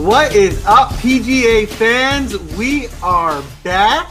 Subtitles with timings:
[0.00, 2.38] What is up, PGA fans?
[2.56, 4.10] We are back.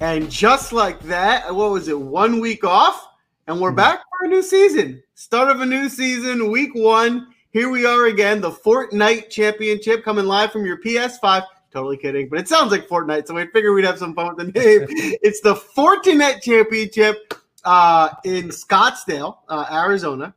[0.00, 3.06] And just like that, what was it, one week off?
[3.46, 5.00] And we're back for a new season.
[5.14, 7.28] Start of a new season, week one.
[7.52, 11.44] Here we are again, the Fortnite Championship coming live from your PS5.
[11.70, 14.52] Totally kidding, but it sounds like Fortnite, so we figured we'd have some fun with
[14.52, 14.86] the name.
[15.22, 17.34] it's the Fortinet Championship
[17.64, 20.34] uh, in Scottsdale, uh, Arizona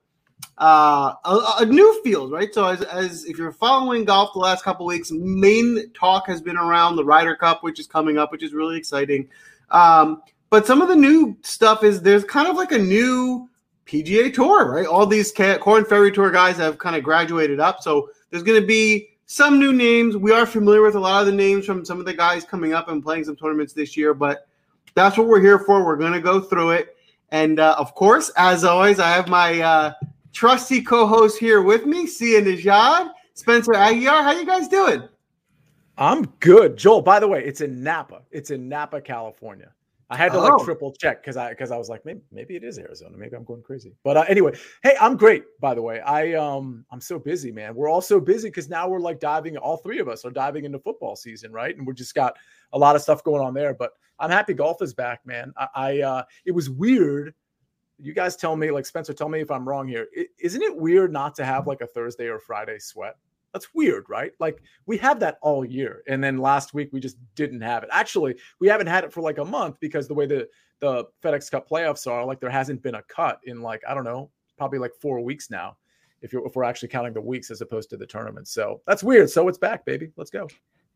[0.57, 2.53] uh, a, a, new field, right?
[2.53, 6.57] So as, as if you're following golf the last couple weeks, main talk has been
[6.57, 9.27] around the Ryder Cup, which is coming up, which is really exciting.
[9.71, 10.21] Um,
[10.52, 13.49] but some of the new stuff is there's kind of like a new
[13.88, 14.85] PGA Tour, right?
[14.85, 18.67] All these Korn Ferry Tour guys have kind of graduated up, so there's going to
[18.67, 20.16] be some new names.
[20.16, 22.73] We are familiar with a lot of the names from some of the guys coming
[22.73, 24.47] up and playing some tournaments this year, but
[24.94, 25.83] that's what we're here for.
[25.83, 26.95] We're going to go through it.
[27.30, 29.94] And uh, of course, as always, I have my uh,
[30.34, 34.23] trusty co-host here with me, Sia Nejad, Spencer Aguiar.
[34.23, 35.08] How you guys doing?
[35.98, 37.02] I'm good, Joel.
[37.02, 38.23] By the way, it's in Napa.
[38.31, 39.72] It's in Napa, California.
[40.09, 40.42] I had to oh.
[40.42, 43.17] like triple check because I because I was like maybe maybe it is Arizona.
[43.17, 43.95] Maybe I'm going crazy.
[44.03, 44.53] But uh, anyway,
[44.84, 45.44] hey, I'm great.
[45.59, 47.73] By the way, I um I'm so busy, man.
[47.73, 49.58] We're all so busy because now we're like diving.
[49.58, 51.75] All three of us are diving into football season, right?
[51.75, 52.36] And we just got
[52.73, 53.73] a lot of stuff going on there.
[53.73, 55.53] But I'm happy golf is back, man.
[55.58, 57.34] I, I uh, it was weird
[57.99, 60.08] you guys tell me, like Spencer, tell me if I'm wrong here.
[60.39, 63.16] Isn't it weird not to have like a Thursday or Friday sweat?
[63.53, 64.31] That's weird, right?
[64.39, 67.89] Like we have that all year, and then last week we just didn't have it.
[67.91, 70.47] Actually, we haven't had it for like a month because the way the
[70.80, 74.03] the FedEx Cup playoffs are, like there hasn't been a cut in like I don't
[74.03, 75.78] know, probably like four weeks now.
[76.22, 79.03] If you're if we're actually counting the weeks as opposed to the tournament, so that's
[79.03, 79.30] weird.
[79.30, 80.11] So it's back, baby.
[80.17, 80.47] Let's go.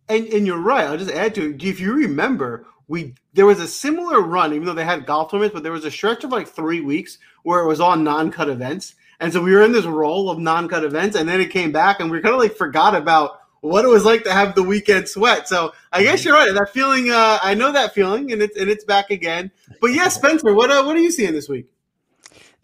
[0.10, 0.86] And and you're right.
[0.86, 1.64] I'll just add to it.
[1.64, 5.54] If you remember, we there was a similar run, even though they had golf tournaments,
[5.54, 8.96] but there was a stretch of like three weeks where it was all non-cut events.
[9.20, 12.00] And so we were in this role of non-cut events, and then it came back,
[12.00, 15.08] and we kind of like forgot about what it was like to have the weekend
[15.08, 15.48] sweat.
[15.48, 16.54] So I guess you're right.
[16.54, 19.52] That feeling, uh, I know that feeling, and it's and it's back again.
[19.82, 21.67] But yeah, Spencer, what uh, what are you seeing this week?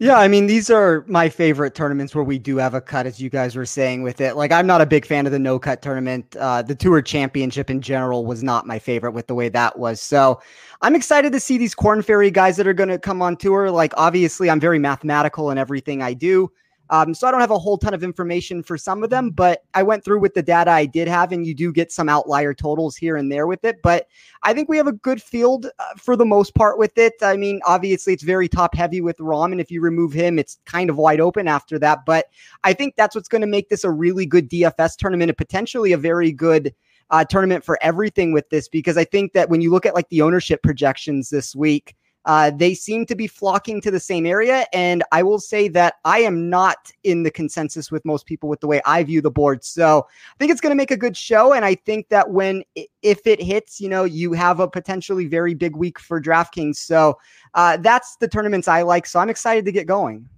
[0.00, 3.20] Yeah, I mean, these are my favorite tournaments where we do have a cut, as
[3.20, 4.34] you guys were saying with it.
[4.34, 6.34] Like, I'm not a big fan of the no cut tournament.
[6.36, 10.00] Uh, the Tour Championship in general was not my favorite with the way that was.
[10.00, 10.40] So
[10.82, 13.70] I'm excited to see these Korn Ferry guys that are going to come on tour.
[13.70, 16.50] Like, obviously, I'm very mathematical in everything I do.
[16.90, 19.64] Um, so I don't have a whole ton of information for some of them, but
[19.72, 22.52] I went through with the data I did have, and you do get some outlier
[22.52, 23.80] totals here and there with it.
[23.82, 24.06] But
[24.42, 27.14] I think we have a good field uh, for the most part with it.
[27.22, 30.58] I mean, obviously it's very top heavy with Rahm, and if you remove him, it's
[30.66, 32.04] kind of wide open after that.
[32.04, 32.26] But
[32.64, 35.92] I think that's what's going to make this a really good DFS tournament and potentially
[35.92, 36.74] a very good
[37.10, 40.08] uh, tournament for everything with this, because I think that when you look at like
[40.10, 41.96] the ownership projections this week.
[42.26, 44.66] Uh, they seem to be flocking to the same area.
[44.72, 48.60] And I will say that I am not in the consensus with most people with
[48.60, 49.64] the way I view the board.
[49.64, 51.52] So I think it's going to make a good show.
[51.52, 52.64] And I think that when,
[53.02, 56.76] if it hits, you know, you have a potentially very big week for DraftKings.
[56.76, 57.18] So
[57.54, 59.06] uh, that's the tournaments I like.
[59.06, 60.28] So I'm excited to get going.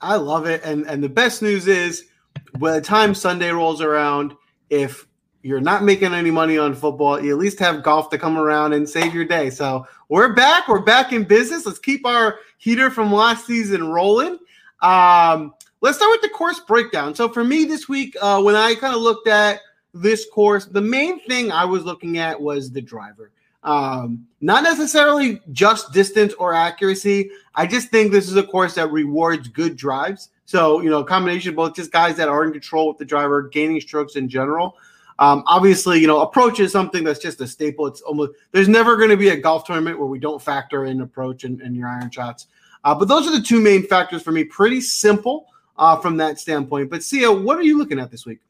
[0.00, 0.62] I love it.
[0.64, 2.06] And, and the best news is
[2.58, 4.34] by the time Sunday rolls around,
[4.68, 5.06] if
[5.46, 8.72] you're not making any money on football, you at least have golf to come around
[8.72, 9.48] and save your day.
[9.48, 10.66] So we're back.
[10.66, 11.64] We're back in business.
[11.64, 14.40] Let's keep our heater from last season rolling.
[14.82, 17.14] Um, let's start with the course breakdown.
[17.14, 19.60] So for me this week, uh, when I kind of looked at
[19.94, 23.30] this course, the main thing I was looking at was the driver.
[23.62, 27.30] Um, not necessarily just distance or accuracy.
[27.54, 30.30] I just think this is a course that rewards good drives.
[30.44, 33.04] So, you know, a combination of both just guys that are in control with the
[33.04, 34.76] driver, gaining strokes in general.
[35.18, 37.86] Um, obviously, you know, approach is something that's just a staple.
[37.86, 41.00] It's almost there's never going to be a golf tournament where we don't factor in
[41.00, 42.48] approach and, and your iron shots.
[42.84, 44.44] Uh, but those are the two main factors for me.
[44.44, 45.46] Pretty simple
[45.78, 46.90] uh, from that standpoint.
[46.90, 48.40] But Sia, what are you looking at this week?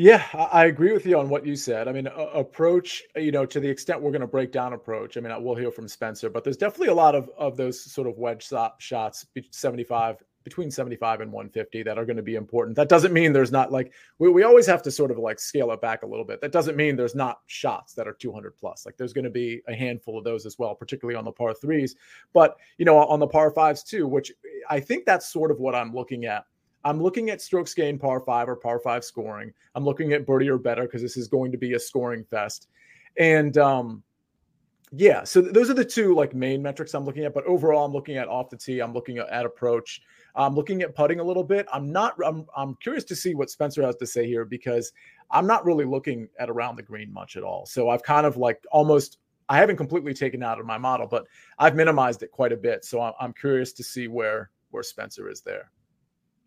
[0.00, 1.88] Yeah, I agree with you on what you said.
[1.88, 5.16] I mean, approach, you know, to the extent we're going to break down approach.
[5.16, 8.06] I mean, we'll hear from Spencer, but there's definitely a lot of of those sort
[8.06, 8.48] of wedge
[8.78, 12.76] shots, 75 between 75 and 150 that are going to be important.
[12.76, 15.70] That doesn't mean there's not like we, we always have to sort of like scale
[15.72, 16.40] it back a little bit.
[16.40, 18.86] That doesn't mean there's not shots that are 200 plus.
[18.86, 21.54] Like there's going to be a handful of those as well, particularly on the par
[21.54, 21.96] threes,
[22.32, 24.32] but you know, on the par fives too, which
[24.70, 26.44] I think that's sort of what I'm looking at.
[26.84, 29.52] I'm looking at strokes gain par five or par five scoring.
[29.74, 32.68] I'm looking at birdie or better because this is going to be a scoring fest.
[33.18, 34.02] And um,
[34.92, 37.34] yeah, so those are the two like main metrics I'm looking at.
[37.34, 38.80] But overall, I'm looking at off the tee.
[38.80, 40.00] I'm looking at approach.
[40.38, 41.66] I'm looking at putting a little bit.
[41.72, 42.14] I'm not.
[42.24, 42.46] I'm.
[42.56, 44.92] I'm curious to see what Spencer has to say here because
[45.30, 47.66] I'm not really looking at around the green much at all.
[47.66, 49.18] So I've kind of like almost.
[49.50, 51.24] I haven't completely taken out of my model, but
[51.58, 52.84] I've minimized it quite a bit.
[52.84, 55.70] So I'm, I'm curious to see where where Spencer is there.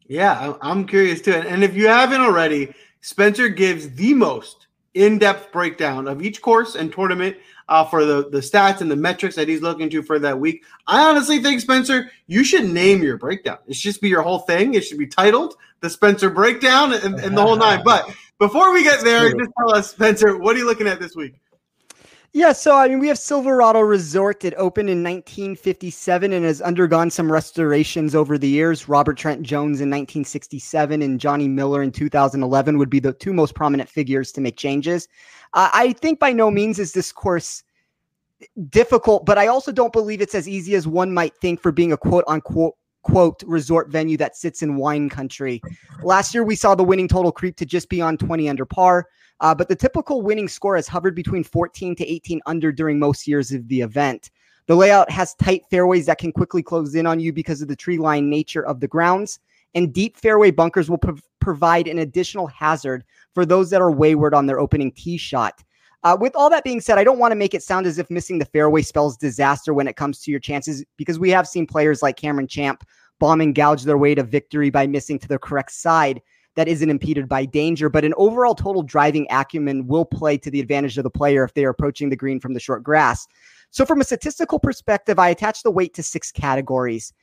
[0.08, 1.34] Yeah, I'm curious too.
[1.34, 6.92] And if you haven't already, Spencer gives the most in-depth breakdown of each course and
[6.92, 7.38] tournament
[7.70, 10.64] uh, for the, the stats and the metrics that he's looking to for that week.
[10.88, 13.60] I honestly think, Spencer, you should name your breakdown.
[13.68, 14.74] It should just be your whole thing.
[14.74, 17.82] It should be titled the Spencer Breakdown and, and the whole nine.
[17.86, 21.16] But before we get there, just tell us, Spencer, what are you looking at this
[21.16, 21.36] week?
[22.33, 24.45] Yeah, so I mean, we have Silverado Resort.
[24.45, 28.88] It opened in 1957 and has undergone some restorations over the years.
[28.88, 33.54] Robert Trent Jones in 1967 and Johnny Miller in 2011 would be the two most
[33.54, 35.10] prominent figures to make changes.
[35.54, 37.63] Uh, I think by no means is this course
[38.69, 41.92] difficult, but I also don't believe it's as easy as one might think for being
[41.92, 45.62] a quote unquote quote resort venue that sits in wine country.
[46.01, 49.07] Last year, we saw the winning total creep to just beyond 20 under par.
[49.42, 53.28] Uh, but the typical winning score has hovered between 14 to 18 under during most
[53.28, 54.30] years of the event.
[54.68, 57.76] The layout has tight fairways that can quickly close in on you because of the
[57.76, 59.40] tree line nature of the grounds,
[59.74, 63.04] and deep fairway bunkers will pro- provide an additional hazard
[63.34, 65.64] for those that are wayward on their opening tee shot.
[66.04, 68.10] Uh, with all that being said, I don't want to make it sound as if
[68.10, 71.66] missing the fairway spells disaster when it comes to your chances, because we have seen
[71.66, 72.84] players like Cameron Champ
[73.20, 76.22] bomb and gouge their way to victory by missing to the correct side
[76.56, 77.89] that isn't impeded by danger.
[77.89, 81.53] But an overall total driving acumen will play to the advantage of the player if
[81.53, 83.27] they are approaching the green from the short grass.
[83.69, 87.13] So, from a statistical perspective, I attach the weight to six categories.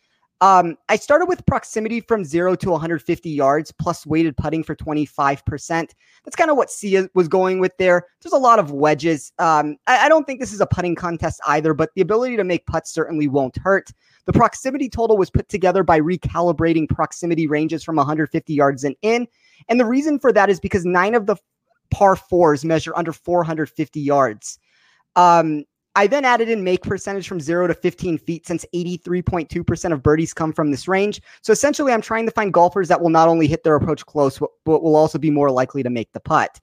[0.40, 5.68] Um, I started with proximity from zero to 150 yards plus weighted putting for 25%.
[6.24, 8.06] That's kind of what Sia was going with there.
[8.22, 9.32] There's a lot of wedges.
[9.40, 12.44] Um, I, I, don't think this is a putting contest either, but the ability to
[12.44, 13.90] make putts certainly won't hurt.
[14.26, 19.26] The proximity total was put together by recalibrating proximity ranges from 150 yards and in.
[19.68, 21.36] And the reason for that is because nine of the
[21.90, 24.60] par fours measure under 450 yards.
[25.16, 25.64] Um,
[25.94, 30.32] I then added in make percentage from zero to 15 feet since 83.2% of birdies
[30.32, 31.20] come from this range.
[31.42, 34.38] So essentially, I'm trying to find golfers that will not only hit their approach close,
[34.38, 36.60] but will also be more likely to make the putt.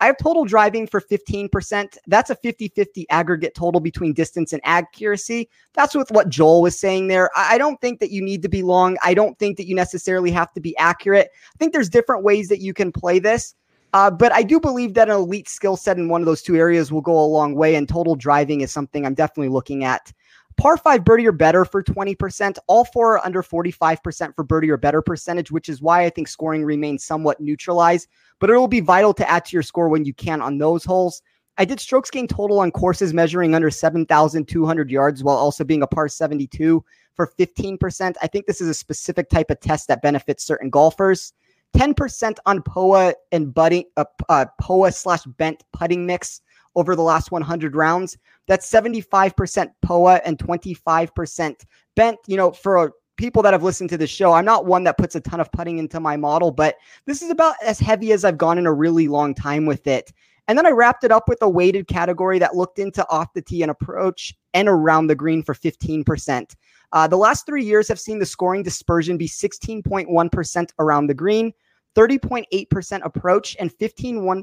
[0.00, 1.98] I have total driving for 15%.
[2.06, 5.48] That's a 50 50 aggregate total between distance and accuracy.
[5.74, 7.30] That's with what Joel was saying there.
[7.36, 8.96] I don't think that you need to be long.
[9.02, 11.30] I don't think that you necessarily have to be accurate.
[11.34, 13.54] I think there's different ways that you can play this.
[13.94, 16.56] Uh, but I do believe that an elite skill set in one of those two
[16.56, 20.12] areas will go a long way, and total driving is something I'm definitely looking at.
[20.58, 22.58] Par five birdie or better for 20%.
[22.66, 26.26] All four are under 45% for birdie or better percentage, which is why I think
[26.26, 28.08] scoring remains somewhat neutralized.
[28.40, 30.84] But it will be vital to add to your score when you can on those
[30.84, 31.22] holes.
[31.58, 35.86] I did strokes gain total on courses measuring under 7,200 yards while also being a
[35.86, 38.14] par 72 for 15%.
[38.20, 41.32] I think this is a specific type of test that benefits certain golfers.
[41.76, 46.40] 10% on POA and budding, uh, uh, POA slash bent putting mix
[46.76, 48.16] over the last 100 rounds.
[48.46, 51.64] That's 75% POA and 25%
[51.96, 52.18] bent.
[52.26, 55.14] You know, for people that have listened to the show, I'm not one that puts
[55.14, 56.76] a ton of putting into my model, but
[57.06, 60.12] this is about as heavy as I've gone in a really long time with it.
[60.46, 63.42] And then I wrapped it up with a weighted category that looked into off the
[63.42, 66.56] tee and approach and around the green for 15%.
[66.92, 71.52] Uh, the last three years have seen the scoring dispersion be 16.1% around the green,
[71.94, 74.42] 30.8% approach, and 15.1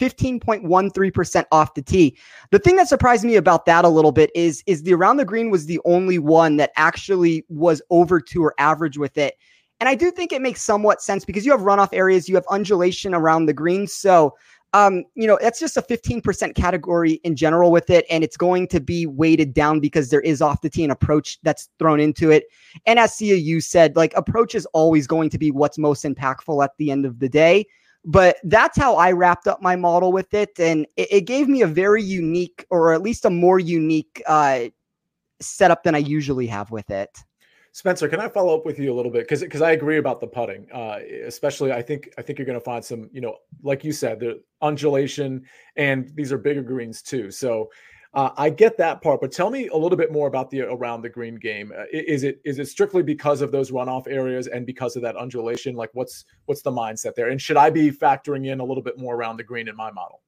[0.00, 2.16] 15.13% off the tee.
[2.50, 5.24] The thing that surprised me about that a little bit is is the around the
[5.24, 9.34] green was the only one that actually was over two or average with it.
[9.80, 12.46] And I do think it makes somewhat sense because you have runoff areas, you have
[12.50, 13.86] undulation around the green.
[13.86, 14.36] So
[14.74, 18.04] um, you know, that's just a 15% category in general with it.
[18.10, 21.38] And it's going to be weighted down because there is off the tee and approach
[21.42, 22.44] that's thrown into it.
[22.84, 26.72] And as you said, like approach is always going to be what's most impactful at
[26.78, 27.66] the end of the day.
[28.04, 30.58] But that's how I wrapped up my model with it.
[30.58, 34.66] And it, it gave me a very unique, or at least a more unique uh,
[35.40, 37.18] setup than I usually have with it.
[37.72, 40.20] Spencer, can I follow up with you a little bit because because I agree about
[40.20, 43.36] the putting, uh, especially I think I think you're going to find some you know
[43.62, 45.44] like you said the undulation
[45.76, 47.30] and these are bigger greens too.
[47.30, 47.70] So
[48.14, 51.02] uh, I get that part, but tell me a little bit more about the around
[51.02, 51.72] the green game.
[51.76, 55.16] Uh, is it is it strictly because of those runoff areas and because of that
[55.16, 55.76] undulation?
[55.76, 57.28] Like what's what's the mindset there?
[57.28, 59.90] And should I be factoring in a little bit more around the green in my
[59.90, 60.22] model?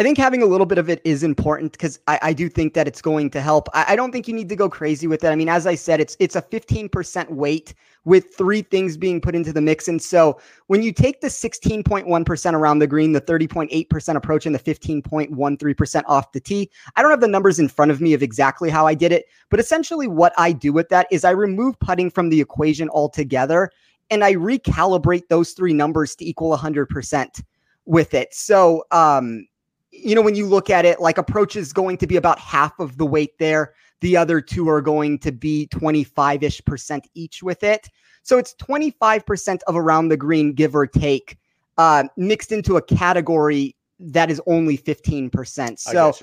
[0.00, 2.72] I think having a little bit of it is important because I, I, do think
[2.72, 3.68] that it's going to help.
[3.74, 5.28] I, I, don't think you need to go crazy with it.
[5.28, 7.74] I mean, as I said, it's it's a 15% weight
[8.06, 9.88] with three things being put into the mix.
[9.88, 14.58] And so when you take the 16.1% around the green, the 30.8% approach, and the
[14.58, 18.70] 15.13% off the tee, I don't have the numbers in front of me of exactly
[18.70, 19.26] how I did it.
[19.50, 23.70] But essentially, what I do with that is I remove putting from the equation altogether
[24.10, 27.42] and I recalibrate those three numbers to equal 100%
[27.84, 28.32] with it.
[28.32, 29.46] So, um,
[29.90, 32.78] you know, when you look at it, like approach is going to be about half
[32.78, 33.74] of the weight there.
[34.00, 37.88] The other two are going to be 25 ish percent each with it.
[38.22, 41.38] So it's 25% of around the green, give or take,
[41.78, 45.78] uh, mixed into a category that is only 15%.
[45.78, 46.14] So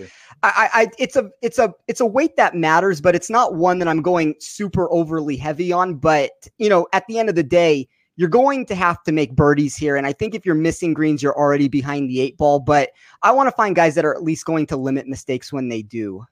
[0.43, 3.55] I, I, I, it's a it's a it's a weight that matters, but it's not
[3.55, 5.95] one that I'm going super overly heavy on.
[5.95, 9.35] But you know, at the end of the day, you're going to have to make
[9.35, 9.95] birdies here.
[9.95, 12.59] And I think if you're missing greens, you're already behind the eight ball.
[12.59, 12.89] But
[13.21, 15.83] I want to find guys that are at least going to limit mistakes when they
[15.83, 16.25] do.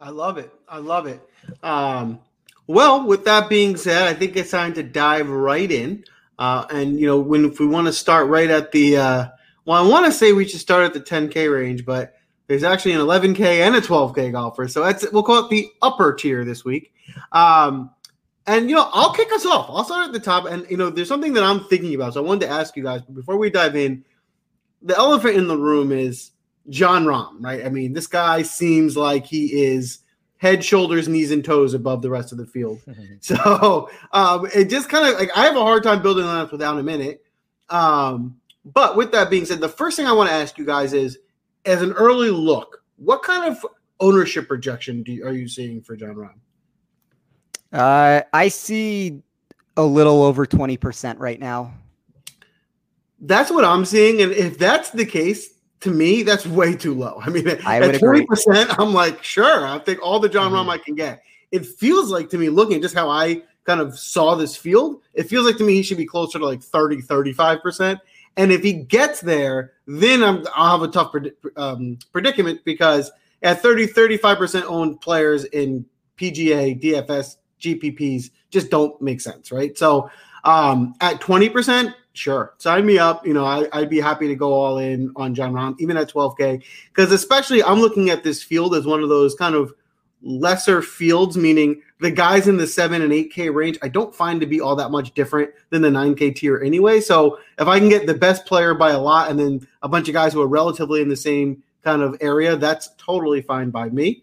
[0.00, 0.50] I love it.
[0.68, 1.20] I love it.
[1.62, 2.18] Um,
[2.66, 6.04] well, with that being said, I think it's time to dive right in.
[6.38, 9.26] Uh, and you know, when if we want to start right at the uh,
[9.64, 12.14] well, I want to say we should start at the 10K range, but
[12.48, 16.14] there's actually an 11K and a 12K golfer, so that's we'll call it the upper
[16.14, 16.92] tier this week.
[17.30, 17.90] Um,
[18.46, 19.70] and you know, I'll kick us off.
[19.70, 22.14] I'll start at the top, and you know, there's something that I'm thinking about.
[22.14, 24.04] So I wanted to ask you guys, but before we dive in,
[24.82, 26.32] the elephant in the room is
[26.68, 27.64] Jon Rahm, right?
[27.64, 30.00] I mean, this guy seems like he is
[30.38, 32.80] head, shoulders, knees, and toes above the rest of the field.
[33.20, 36.78] so um, it just kind of like I have a hard time building lineups without
[36.78, 37.24] him in it.
[37.68, 40.92] Um, but with that being said, the first thing I want to ask you guys
[40.92, 41.18] is,
[41.64, 43.64] as an early look, what kind of
[44.00, 46.34] ownership projection do you, are you seeing for Jon Rahm?
[47.72, 49.22] Uh, I see
[49.76, 51.72] a little over 20% right now.
[53.20, 54.20] That's what I'm seeing.
[54.20, 57.20] And if that's the case, to me, that's way too low.
[57.24, 58.26] I mean, I at 20%, agree.
[58.78, 60.68] I'm like, sure, I'll take all the Jon mm-hmm.
[60.68, 61.22] Rahm I can get.
[61.50, 65.02] It feels like to me, looking at just how I kind of saw this field,
[65.14, 68.00] it feels like to me he should be closer to like 30, 35%.
[68.36, 71.14] And if he gets there, then i will have a tough
[71.56, 73.12] um, predicament because
[73.42, 75.84] at 30, 35% owned players in
[76.16, 79.76] PGA, DFS, GPPs just don't make sense, right?
[79.76, 80.10] So
[80.44, 83.26] um, at 20%, sure, sign me up.
[83.26, 86.10] You know, I, would be happy to go all in on Jon Rahm, even at
[86.10, 89.72] 12K, because especially I'm looking at this field as one of those kind of
[90.22, 94.46] lesser fields, meaning the guys in the 7 and 8K range, I don't find to
[94.46, 97.00] be all that much different than the 9K tier anyway.
[97.00, 100.08] So if I can get the best player by a lot and then a bunch
[100.08, 103.88] of guys who are relatively in the same kind of area, that's totally fine by
[103.88, 104.22] me.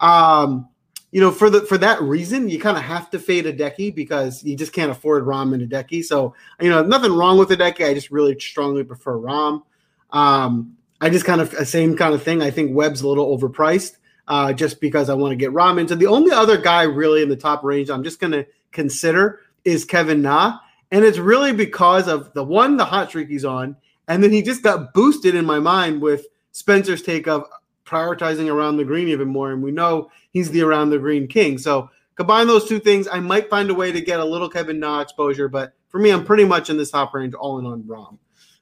[0.00, 0.68] Um,
[1.12, 4.42] you know, for the for that reason, you kind of have to fade Hideki because
[4.42, 6.02] you just can't afford Rahm and Hideki.
[6.02, 7.86] So, you know, nothing wrong with Hideki.
[7.86, 9.62] I just really strongly prefer Rahm.
[10.10, 12.40] Um, I just kind of same kind of thing.
[12.42, 15.94] I think Webb's a little overpriced uh, just because I want to get Rahm into.
[15.96, 19.84] The only other guy really in the top range I'm just going to consider is
[19.84, 23.76] Kevin Na, and it's really because of the one the hot streak he's on,
[24.08, 27.44] and then he just got boosted in my mind with Spencer's take of
[27.92, 29.52] prioritizing around the green even more.
[29.52, 31.58] And we know he's the around the green king.
[31.58, 34.80] So combine those two things, I might find a way to get a little Kevin
[34.80, 35.48] Na exposure.
[35.48, 38.18] But for me, I'm pretty much in this top range, all in on Rahm.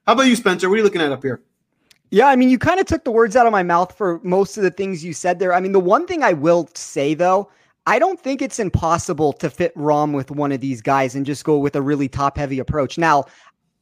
[0.07, 0.69] How about you, Spencer?
[0.69, 1.43] What are you looking at up here?
[2.11, 4.57] Yeah, I mean, you kind of took the words out of my mouth for most
[4.57, 5.55] of the things you said there.
[5.55, 7.49] I mean, the one thing I will say though,
[7.87, 11.45] I don't think it's impossible to fit Rahm with one of these guys and just
[11.45, 12.99] go with a really top heavy approach.
[12.99, 13.25] Now,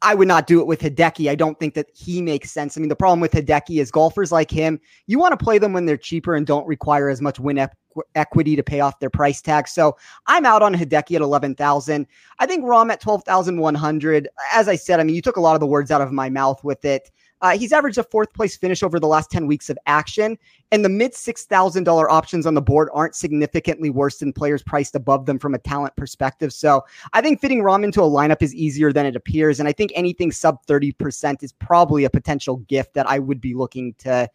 [0.00, 1.28] I would not do it with Hideki.
[1.28, 2.76] I don't think that he makes sense.
[2.76, 5.72] I mean, the problem with Hideki is golfers like him, you want to play them
[5.72, 7.68] when they're cheaper and don't require as much win
[8.14, 9.66] equity to pay off their price tag.
[9.66, 9.96] So
[10.28, 12.06] I'm out on Hideki at 11,000.
[12.38, 14.28] I think Rahm at 12,100.
[14.52, 16.30] As I said, I mean, you took a lot of the words out of my
[16.30, 17.10] mouth with it.
[17.40, 20.36] Uh, he's averaged a fourth place finish over the last 10 weeks of action,
[20.72, 25.26] and the mid $6,000 options on the board aren't significantly worse than players priced above
[25.26, 26.52] them from a talent perspective.
[26.52, 29.60] So I think fitting Rahm into a lineup is easier than it appears.
[29.60, 33.54] And I think anything sub 30% is probably a potential gift that I would be
[33.54, 34.28] looking to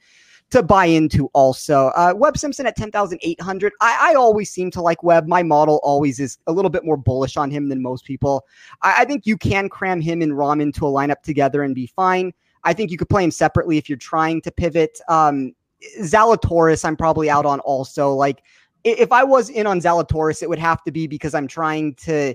[0.54, 1.88] to buy into also.
[1.96, 3.74] Uh, Webb Simpson at 10,800.
[3.82, 5.28] I, I, always seem to like Webb.
[5.28, 8.46] My model always is a little bit more bullish on him than most people.
[8.84, 11.88] I, I think you can cram him and Rahm into a lineup together and be
[11.88, 12.34] fine.
[12.64, 15.00] I think you could play him separately if you're trying to pivot.
[15.10, 15.54] Um,
[16.02, 18.14] Zalatoris, I'm probably out on also.
[18.14, 18.44] Like,
[18.84, 22.34] if I was in on Zalatoris, it would have to be because I'm trying to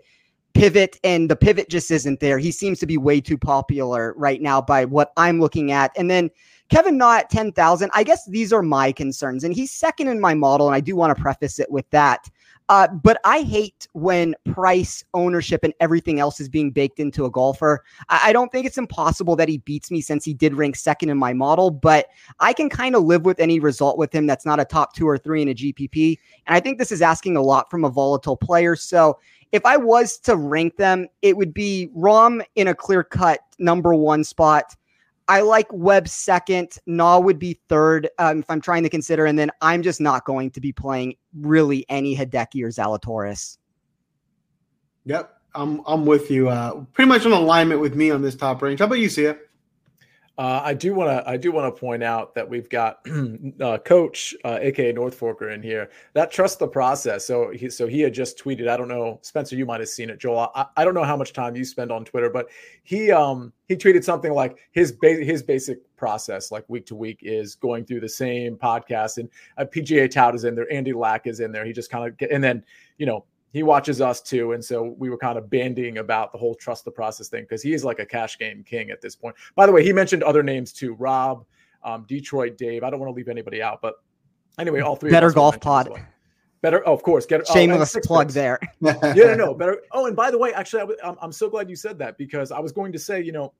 [0.59, 2.39] pivot and the pivot just isn't there.
[2.39, 5.93] He seems to be way too popular right now by what I'm looking at.
[5.97, 6.31] And then
[6.69, 7.91] Kevin Na at 10,000.
[7.95, 9.45] I guess these are my concerns.
[9.45, 10.67] And he's second in my model.
[10.67, 12.29] And I do want to preface it with that.
[12.71, 17.31] Uh, but I hate when price, ownership, and everything else is being baked into a
[17.31, 17.83] golfer.
[18.11, 21.09] I, I, don't think it's impossible that he beats me since he did rank second
[21.09, 22.09] in my model, but
[22.41, 25.09] I can kind of live with any result with him that's not a top two
[25.09, 26.19] or three in a GPP.
[26.47, 28.77] And I think this is asking a lot from a volatile player.
[28.77, 29.19] So
[29.53, 33.95] if I was to rank them, it would be Rahm in a clear cut number
[33.95, 34.75] one spot.
[35.29, 36.79] I like Webb second.
[36.87, 39.27] Na would be third um, if I'm trying to consider.
[39.27, 43.59] And then I'm just not going to be playing really any Hideki or Zalatoris.
[45.05, 45.35] Yep.
[45.55, 46.49] I'm I'm with you.
[46.49, 48.81] Uh, pretty much in alignment with me on this top range.
[48.81, 49.37] How about you, Sia?
[50.39, 53.05] Uh, I do want to I do want to point out that we've got
[53.61, 55.91] uh, Coach, uh, aka North Forker, in here.
[56.15, 57.27] That trust the process.
[57.27, 58.69] So he so he had just tweeted.
[58.69, 60.53] I don't know, Spencer, you might have seen it, Joel.
[60.55, 62.47] I, I don't know how much time you spend on Twitter, but
[62.85, 67.19] he um he tweeted something like his ba- his basic process, like week to week,
[67.23, 69.19] is going through the same podcast.
[69.19, 71.65] And uh, PGA Tout is in there, Andy Lack is in there.
[71.65, 72.63] He just kind of and then
[72.97, 73.25] you know
[73.59, 74.53] he watches us too.
[74.53, 77.61] And so we were kind of bandying about the whole trust the process thing because
[77.61, 79.35] he is like a cash game king at this point.
[79.57, 81.45] By the way, he mentioned other names too Rob,
[81.83, 82.85] um, Detroit Dave.
[82.85, 83.95] I don't want to leave anybody out, but
[84.61, 85.89] anyway, all three better golf pod.
[85.89, 86.01] Well.
[86.61, 87.27] Better, oh, of course.
[87.27, 88.35] Get oh, shameless oh, plug picks.
[88.35, 88.61] there.
[88.81, 89.83] yeah, no, better.
[89.91, 92.53] Oh, and by the way, actually, I, am I'm so glad you said that because
[92.53, 93.53] I was going to say, you know,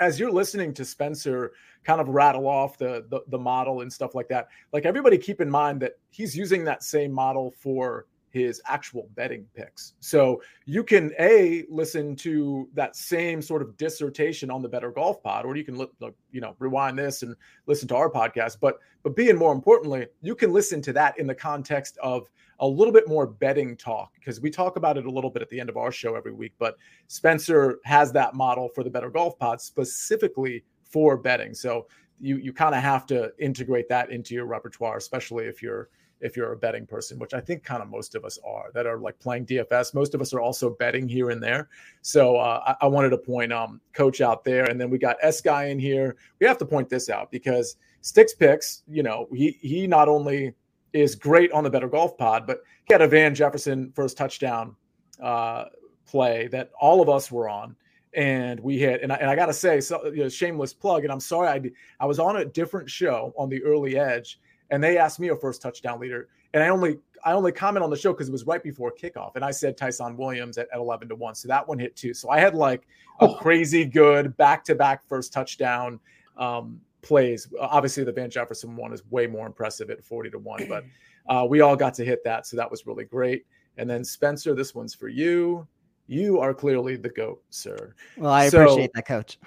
[0.00, 1.52] as you're listening to Spencer
[1.84, 5.42] kind of rattle off the, the the model and stuff like that, like everybody keep
[5.42, 9.92] in mind that he's using that same model for his actual betting picks.
[10.00, 15.22] So you can a listen to that same sort of dissertation on the Better Golf
[15.22, 15.92] Pod, or you can look,
[16.30, 17.36] you know rewind this and
[17.66, 18.56] listen to our podcast.
[18.60, 22.30] But but B and more importantly, you can listen to that in the context of
[22.60, 25.50] a little bit more betting talk because we talk about it a little bit at
[25.50, 26.54] the end of our show every week.
[26.58, 26.76] But
[27.08, 31.52] Spencer has that model for the Better Golf Pod specifically for betting.
[31.52, 31.86] So
[32.18, 35.90] you you kind of have to integrate that into your repertoire, especially if you're
[36.22, 38.86] if you're a betting person, which I think kind of most of us are that
[38.86, 39.92] are like playing DFS.
[39.92, 41.68] Most of us are also betting here and there.
[42.00, 45.16] So uh, I, I, wanted to point um, Coach out there, and then we got
[45.20, 46.16] S guy in here.
[46.40, 50.54] We have to point this out because Sticks Picks, you know, he he not only
[50.92, 54.76] is great on the Better Golf Pod, but he had a Van Jefferson first touchdown
[55.20, 55.64] uh,
[56.06, 57.76] play that all of us were on
[58.14, 61.10] and we hit and I, and I gotta say so you know, shameless plug and
[61.10, 61.62] i'm sorry I,
[61.98, 64.38] I was on a different show on the early edge
[64.70, 67.90] and they asked me a first touchdown leader, and I only I only comment on
[67.90, 70.78] the show because it was right before kickoff, and I said Ty'Son Williams at, at
[70.78, 72.14] eleven to one, so that one hit too.
[72.14, 72.86] So I had like
[73.20, 73.34] a oh.
[73.34, 76.00] crazy good back to back first touchdown
[76.36, 77.48] um, plays.
[77.60, 80.84] Obviously, the Van Jefferson one is way more impressive at forty to one, but
[81.28, 83.44] uh, we all got to hit that, so that was really great.
[83.78, 85.66] And then Spencer, this one's for you.
[86.06, 87.94] You are clearly the goat, sir.
[88.16, 89.38] Well, I so, appreciate that, coach.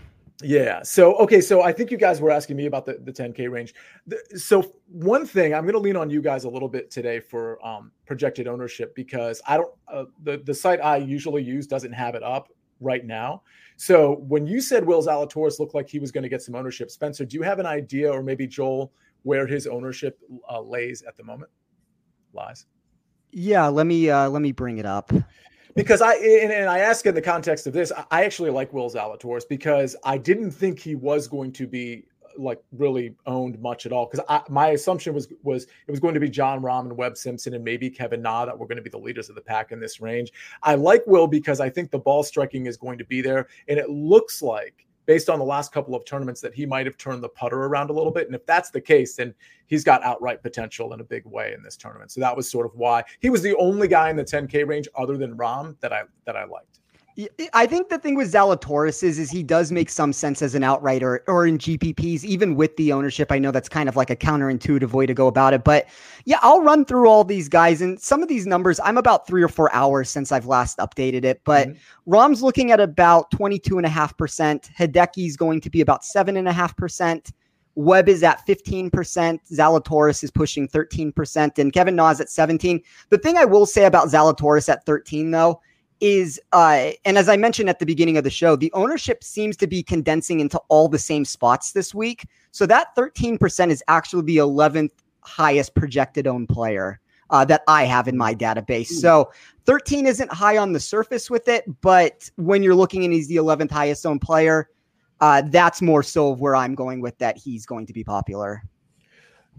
[0.41, 0.83] Yeah.
[0.83, 1.39] So okay.
[1.39, 3.73] So I think you guys were asking me about the, the 10k range.
[4.07, 7.19] The, so one thing I'm going to lean on you guys a little bit today
[7.19, 11.93] for um, projected ownership because I don't uh, the the site I usually use doesn't
[11.93, 12.49] have it up
[12.81, 13.43] right now.
[13.77, 16.91] So when you said Will Zalatoris looked like he was going to get some ownership,
[16.91, 18.91] Spencer, do you have an idea or maybe Joel
[19.23, 20.19] where his ownership
[20.49, 21.51] uh, lays at the moment?
[22.33, 22.65] Lies.
[23.31, 23.67] Yeah.
[23.67, 25.13] Let me uh, let me bring it up
[25.75, 28.89] because I and, and, I ask in the context of this, I actually like Will
[28.89, 32.05] Zalatoris because I didn't think he was going to be
[32.37, 34.09] like really owned much at all.
[34.09, 37.53] Because my assumption was was it was going to be Jon Rahm and Webb Simpson
[37.53, 39.79] and maybe Kevin Na that were going to be the leaders of the pack in
[39.79, 40.31] this range.
[40.63, 43.77] I like Will because I think the ball striking is going to be there, and
[43.77, 47.23] it looks like based on the last couple of tournaments that he might have turned
[47.23, 48.27] the putter around a little bit.
[48.27, 49.33] And if that's the case, then
[49.67, 52.11] he's got outright potential in a big way in this tournament.
[52.11, 54.87] So that was sort of why he was the only guy in the 10K range
[54.95, 56.79] other than Rahm that I that I liked.
[57.53, 60.65] I think the thing with Zalatoris is, is he does make some sense as an
[60.65, 63.31] outright or, in GPPs, even with the ownership.
[63.31, 65.63] I know that's kind of like a counterintuitive way to go about it.
[65.63, 65.87] But
[66.25, 68.81] yeah, I'll run through all these guys and some of these numbers.
[68.83, 71.41] I'm about three or four hours since I've last updated it.
[71.45, 72.11] But mm-hmm.
[72.11, 74.73] Rahm's looking at about 22.5%.
[74.75, 77.31] Hideki's going to be about 7.5%.
[77.75, 78.89] Webb is at 15%.
[79.51, 81.59] Zalatoris is pushing 13%.
[81.59, 82.81] And Kevin Na's at 17.
[83.09, 85.61] The thing I will say about Zalatoris at 13, though,
[86.01, 89.55] is uh and as I mentioned at the beginning of the show, the ownership seems
[89.57, 92.27] to be condensing into all the same spots this week.
[92.51, 98.07] So that 13% is actually the 11th highest projected owned player uh, that I have
[98.07, 98.87] in my database.
[98.87, 99.31] So
[99.65, 103.37] 13 isn't high on the surface with it, but when you're looking and he's the
[103.37, 104.69] 11th highest owned player,
[105.21, 108.63] uh, that's more so of where I'm going with that he's going to be popular.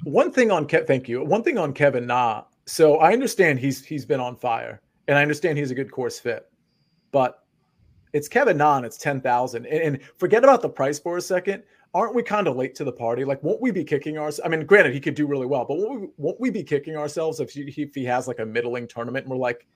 [0.04, 1.24] One thing on Ke- thank you.
[1.24, 2.44] One thing on Kevin Na.
[2.66, 6.18] So I understand he's he's been on fire and I understand he's a good course
[6.18, 6.50] fit,
[7.12, 7.44] but
[8.12, 8.78] it's Kevin Na.
[8.80, 11.62] It's ten thousand, and, forget about the price for a second.
[11.94, 13.24] Aren't we kind of late to the party?
[13.24, 14.40] Like, won't we be kicking ourselves?
[14.44, 16.96] I mean, granted, he could do really well, but won't we, won't we be kicking
[16.96, 19.66] ourselves if he, if he has like a middling tournament and we're like,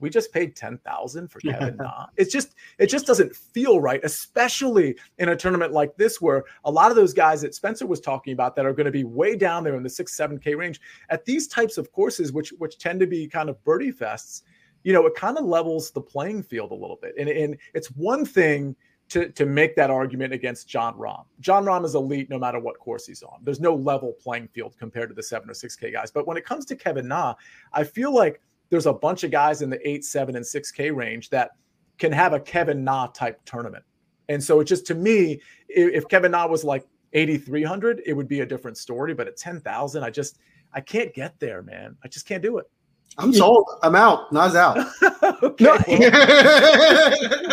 [0.00, 2.06] we just paid 10,000 for Kevin Na.
[2.16, 6.70] It's just it just doesn't feel right, especially in a tournament like this where a
[6.70, 9.36] lot of those guys that Spencer was talking about that are going to be way
[9.36, 13.00] down there in the 6 7k range at these types of courses which which tend
[13.00, 14.42] to be kind of birdie fests
[14.88, 17.12] you know, it kind of levels the playing field a little bit.
[17.18, 18.74] And, and it's one thing
[19.10, 21.26] to, to make that argument against Jon Rahm.
[21.40, 23.40] Jon Rahm is elite no matter what course he's on.
[23.42, 26.10] There's no level playing field compared to the seven or 6K guys.
[26.10, 27.34] But when it comes to Kevin Na,
[27.70, 31.28] I feel like there's a bunch of guys in the eight, seven, and 6K range
[31.28, 31.50] that
[31.98, 33.84] can have a Kevin Na type tournament.
[34.30, 38.40] And so it just to me, if Kevin Na was like 8,300, it would be
[38.40, 39.12] a different story.
[39.12, 40.38] But at 10,000, I just,
[40.72, 41.94] I can't get there, man.
[42.02, 42.70] I just can't do it.
[43.16, 43.66] I'm sold.
[43.82, 44.32] I'm out.
[44.32, 44.78] Nas out.
[45.42, 45.78] okay, no,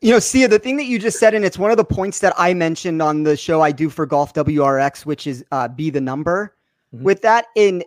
[0.00, 2.20] you know, Sia, the thing that you just said, and it's one of the points
[2.20, 5.90] that I mentioned on the show I do for Golf WRX, which is uh, be
[5.90, 6.54] the number.
[6.94, 7.04] Mm-hmm.
[7.04, 7.82] With that, in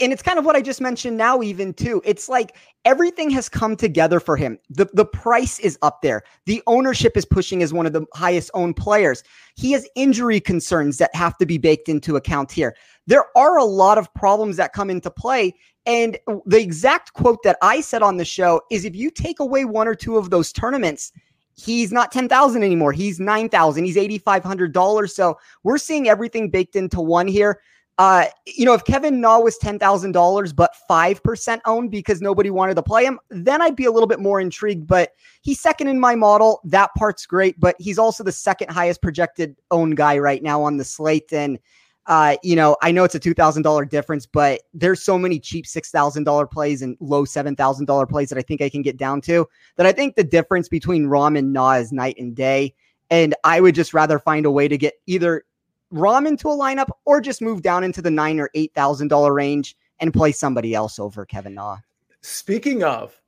[0.00, 2.02] and it's kind of what I just mentioned now, even too.
[2.04, 4.58] It's like everything has come together for him.
[4.70, 6.22] The the price is up there.
[6.46, 9.22] The ownership is pushing as one of the highest owned players.
[9.54, 12.76] He has injury concerns that have to be baked into account here.
[13.06, 15.54] There are a lot of problems that come into play.
[15.86, 19.64] And the exact quote that I said on the show is if you take away
[19.64, 21.12] one or two of those tournaments,
[21.54, 22.92] he's not 10,000 anymore.
[22.92, 23.84] He's 9,000.
[23.84, 25.10] He's $8,500.
[25.10, 27.60] So we're seeing everything baked into one here.
[27.98, 32.20] Uh, you know, if Kevin Na was ten thousand dollars, but five percent owned because
[32.20, 34.86] nobody wanted to play him, then I'd be a little bit more intrigued.
[34.86, 36.60] But he's second in my model.
[36.64, 40.76] That part's great, but he's also the second highest projected owned guy right now on
[40.76, 41.32] the slate.
[41.32, 41.58] And
[42.06, 45.40] uh, you know, I know it's a two thousand dollar difference, but there's so many
[45.40, 48.68] cheap six thousand dollar plays and low seven thousand dollar plays that I think I
[48.68, 49.46] can get down to.
[49.76, 52.74] That I think the difference between Rahm and Na is night and day.
[53.10, 55.44] And I would just rather find a way to get either
[55.92, 59.34] Rahm into a lineup or just move down into the nine or eight thousand dollar
[59.34, 61.78] range and play somebody else over Kevin Na.
[62.20, 63.20] Speaking of,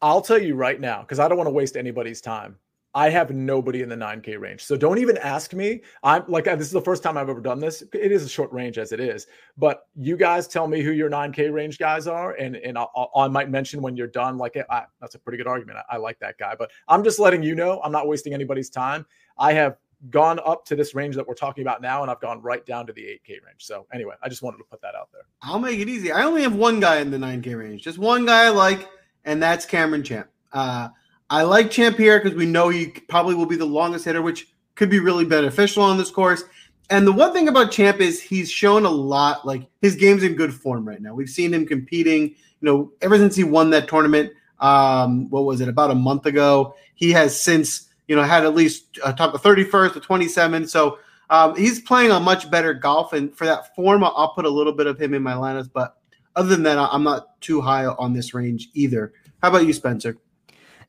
[0.00, 2.56] I'll tell you right now because I don't want to waste anybody's time.
[2.94, 4.62] I have nobody in the 9K range.
[4.64, 5.80] So don't even ask me.
[6.02, 7.82] I'm like, this is the first time I've ever done this.
[7.92, 9.26] It is a short range as it is,
[9.56, 12.32] but you guys tell me who your 9K range guys are.
[12.32, 15.46] And, and I'll, i might mention when you're done, like, I, that's a pretty good
[15.46, 15.78] argument.
[15.90, 18.68] I, I like that guy, but I'm just letting you know, I'm not wasting anybody's
[18.68, 19.06] time.
[19.38, 19.78] I have
[20.10, 22.86] gone up to this range that we're talking about now, and I've gone right down
[22.88, 23.58] to the 8K range.
[23.60, 25.22] So anyway, I just wanted to put that out there.
[25.42, 26.12] I'll make it easy.
[26.12, 28.88] I only have one guy in the 9K range, just one guy I like,
[29.24, 30.28] and that's Cameron Champ.
[30.52, 30.88] Uh,
[31.32, 34.48] I like Champ here because we know he probably will be the longest hitter, which
[34.74, 36.44] could be really beneficial on this course.
[36.90, 40.34] And the one thing about Champ is he's shown a lot, like his game's in
[40.34, 41.14] good form right now.
[41.14, 44.30] We've seen him competing, you know, ever since he won that tournament.
[44.60, 46.74] Um, what was it, about a month ago?
[46.94, 50.68] He has since you know, had at least a top of 31st, to 27.
[50.68, 50.98] So
[51.30, 53.14] um, he's playing a much better golf.
[53.14, 55.70] And for that form, I'll put a little bit of him in my lineups.
[55.72, 55.96] But
[56.36, 59.14] other than that, I'm not too high on this range either.
[59.40, 60.18] How about you, Spencer?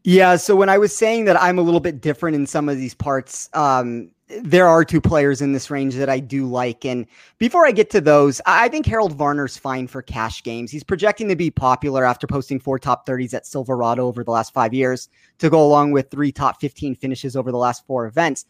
[0.04, 0.36] Yeah.
[0.36, 2.94] So when I was saying that I'm a little bit different in some of these
[2.94, 4.12] parts, um,
[4.42, 6.86] there are two players in this range that I do like.
[6.86, 7.06] And
[7.38, 10.72] before I get to those, I think Harold Varner's fine for cash games.
[10.72, 14.54] He's projecting to be popular after posting four top 30s at Silverado over the last
[14.54, 18.46] five years to go along with three top 15 finishes over the last four events.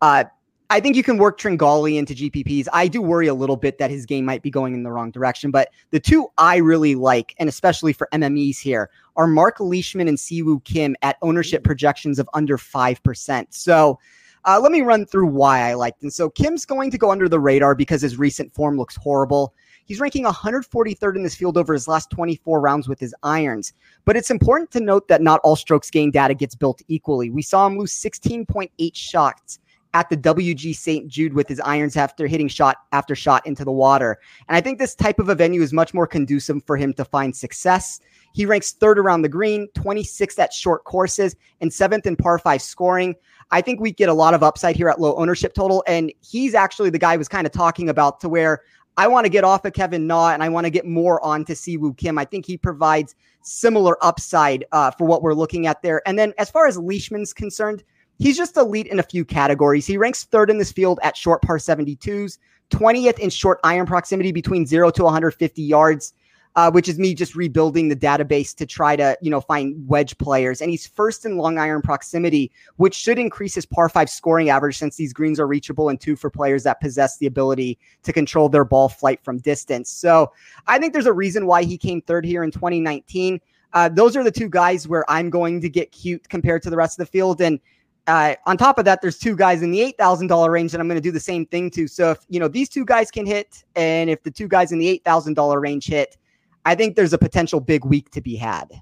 [0.00, 0.24] Uh,
[0.70, 2.66] I think you can work Tringali into GPPs.
[2.74, 5.10] I do worry a little bit that his game might be going in the wrong
[5.10, 10.08] direction, but the two I really like, and especially for MMEs here, are Mark Leishman
[10.08, 13.46] and Si Woo Kim at ownership projections of under 5%.
[13.48, 13.98] So
[14.44, 16.10] uh, let me run through why I liked him.
[16.10, 19.54] So Kim's going to go under the radar because his recent form looks horrible.
[19.86, 23.72] He's ranking 143rd in this field over his last 24 rounds with his irons.
[24.04, 27.30] But it's important to note that not all strokes gain data gets built equally.
[27.30, 29.60] We saw him lose 16.8 shots
[29.94, 31.08] at the WG St.
[31.08, 34.18] Jude with his irons after hitting shot after shot into the water.
[34.48, 37.04] And I think this type of a venue is much more conducive for him to
[37.04, 38.00] find success.
[38.32, 42.62] He ranks third around the green, 26th at short courses, and seventh in par five
[42.62, 43.14] scoring.
[43.50, 45.82] I think we get a lot of upside here at low ownership total.
[45.86, 48.62] And he's actually the guy I was kind of talking about to where
[48.98, 51.44] I want to get off of Kevin Na and I want to get more on
[51.46, 52.18] to Si Woo Kim.
[52.18, 56.02] I think he provides similar upside uh, for what we're looking at there.
[56.06, 57.84] And then as far as Leishman's concerned,
[58.18, 59.86] he's just elite in a few categories.
[59.86, 62.38] He ranks third in this field at short par 72s,
[62.70, 66.12] 20th in short iron proximity between 0 to 150 yards
[66.58, 70.18] uh, which is me just rebuilding the database to try to, you know, find wedge
[70.18, 70.60] players.
[70.60, 74.76] And he's first in long iron proximity, which should increase his par five scoring average
[74.76, 78.48] since these greens are reachable and two for players that possess the ability to control
[78.48, 79.88] their ball flight from distance.
[79.88, 80.32] So
[80.66, 83.40] I think there's a reason why he came third here in 2019.
[83.72, 86.76] Uh, those are the two guys where I'm going to get cute compared to the
[86.76, 87.40] rest of the field.
[87.40, 87.60] And
[88.06, 90.80] uh, on top of that, there's two guys in the eight thousand dollar range that
[90.80, 91.86] I'm going to do the same thing to.
[91.86, 94.78] So if you know these two guys can hit, and if the two guys in
[94.78, 96.16] the eight thousand dollar range hit,
[96.64, 98.80] I think there's a potential big week to be had.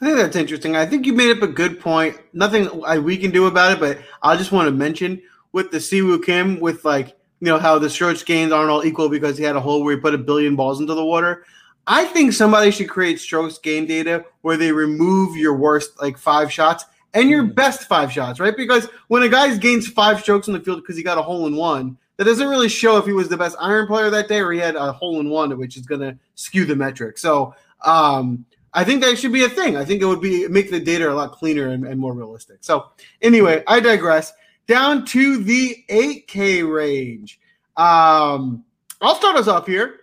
[0.00, 0.76] I think that's interesting.
[0.76, 2.18] I think you made up a good point.
[2.32, 6.02] Nothing we can do about it, but I just want to mention with the Si
[6.02, 9.44] Woo Kim, with like you know how the strokes gains aren't all equal because he
[9.44, 11.44] had a hole where he put a billion balls into the water.
[11.86, 16.50] I think somebody should create strokes gain data where they remove your worst like five
[16.50, 17.52] shots and your hmm.
[17.52, 18.56] best five shots, right?
[18.56, 21.46] Because when a guy gains five strokes in the field because he got a hole
[21.46, 24.40] in one, that doesn't really show if he was the best iron player that day
[24.40, 27.18] or he had a hole in one, which is going to skew the metric.
[27.18, 29.76] So um, I think that should be a thing.
[29.76, 32.58] I think it would be make the data a lot cleaner and, and more realistic.
[32.60, 32.90] So
[33.22, 34.32] anyway, I digress.
[34.66, 37.38] Down to the 8K range.
[37.76, 38.64] Um,
[39.00, 40.00] I'll start us off here,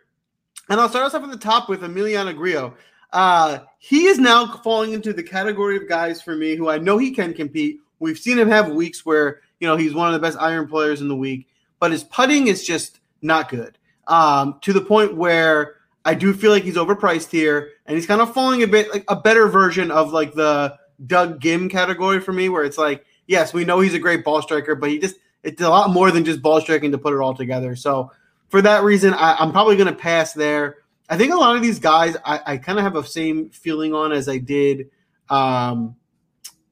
[0.70, 2.76] and I'll start us off at the top with Emiliano Grillo.
[3.14, 6.98] Uh, he is now falling into the category of guys for me who I know
[6.98, 7.80] he can compete.
[8.00, 11.02] We've seen him have weeks where you know he's one of the best iron players
[11.02, 11.48] in the week,
[11.80, 13.78] but his putting is just not good.
[14.08, 18.22] Um, to the point where I do feel like he's overpriced here, and he's kind
[18.22, 22.34] of falling a bit like a better version of like the Doug Ghim category for
[22.34, 25.16] me, where it's like, yes, we know he's a great ball striker, but he just
[25.44, 27.76] it's a lot more than just ball striking to put it all together.
[27.76, 28.12] So
[28.50, 30.78] for that reason, I, am probably going to pass there.
[31.12, 33.94] I think a lot of these guys I, I kind of have the same feeling
[33.94, 34.90] on as I did
[35.30, 35.98] um,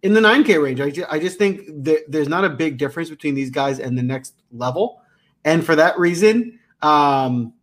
[0.02, 0.80] in the 9K range.
[0.80, 3.97] I, just, I just think that there's not a big difference between these guys and
[3.97, 5.02] the next level.
[5.43, 7.54] And for that reason, um,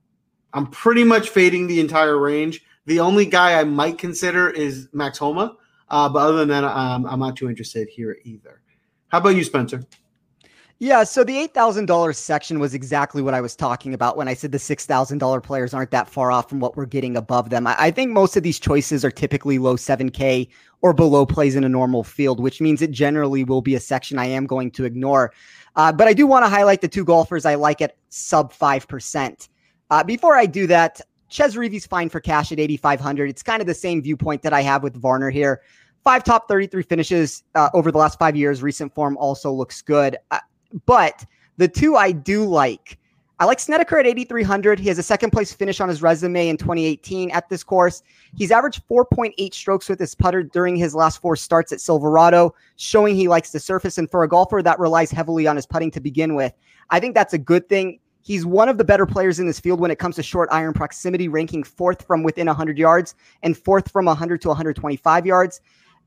[0.53, 2.63] I'm pretty much fading the entire range.
[2.85, 5.57] The only guy I might consider is Max Homa.
[5.89, 8.61] Uh, but other than that, um, I'm not too interested here either.
[9.09, 9.83] How about you, Spencer?
[10.79, 14.53] Yeah, so the $8,000 section was exactly what I was talking about when I said
[14.53, 17.67] the $6,000 players aren't that far off from what we're getting above them.
[17.67, 20.49] I, I, think most of these choices are typically low 7K
[20.83, 24.19] or below plays in a normal field, which means it generally will be a section
[24.19, 25.33] I am going to ignore.
[25.77, 29.49] Uh, but I do want to highlight the two golfers I like at sub 5%.
[29.89, 33.31] Uh, before I do that, Chez Reavie's fine for cash at 8,500.
[33.31, 35.63] It's kind of the same viewpoint that I have with Varner here.
[36.05, 38.63] Five top 33 finishes uh, over the last five years.
[38.63, 40.19] Recent form also looks good.
[40.31, 40.39] Uh,
[40.87, 41.25] but
[41.57, 42.99] the two I do like,
[43.39, 44.79] I like Snedeker at 8,300.
[44.79, 48.03] He has a second place finish on his resume in 2018 at this course.
[48.35, 53.15] He's averaged 4.8 strokes with his putter during his last four starts at Silverado, showing
[53.15, 53.99] he likes the surface.
[53.99, 56.55] And for a golfer that relies heavily on his putting to begin with,
[56.89, 57.99] I think that's a good thing.
[58.23, 60.73] He's one of the better players in this field when it comes to short iron
[60.73, 65.61] proximity, ranking fourth from within 100 yards and fourth from 100 to 125 yards.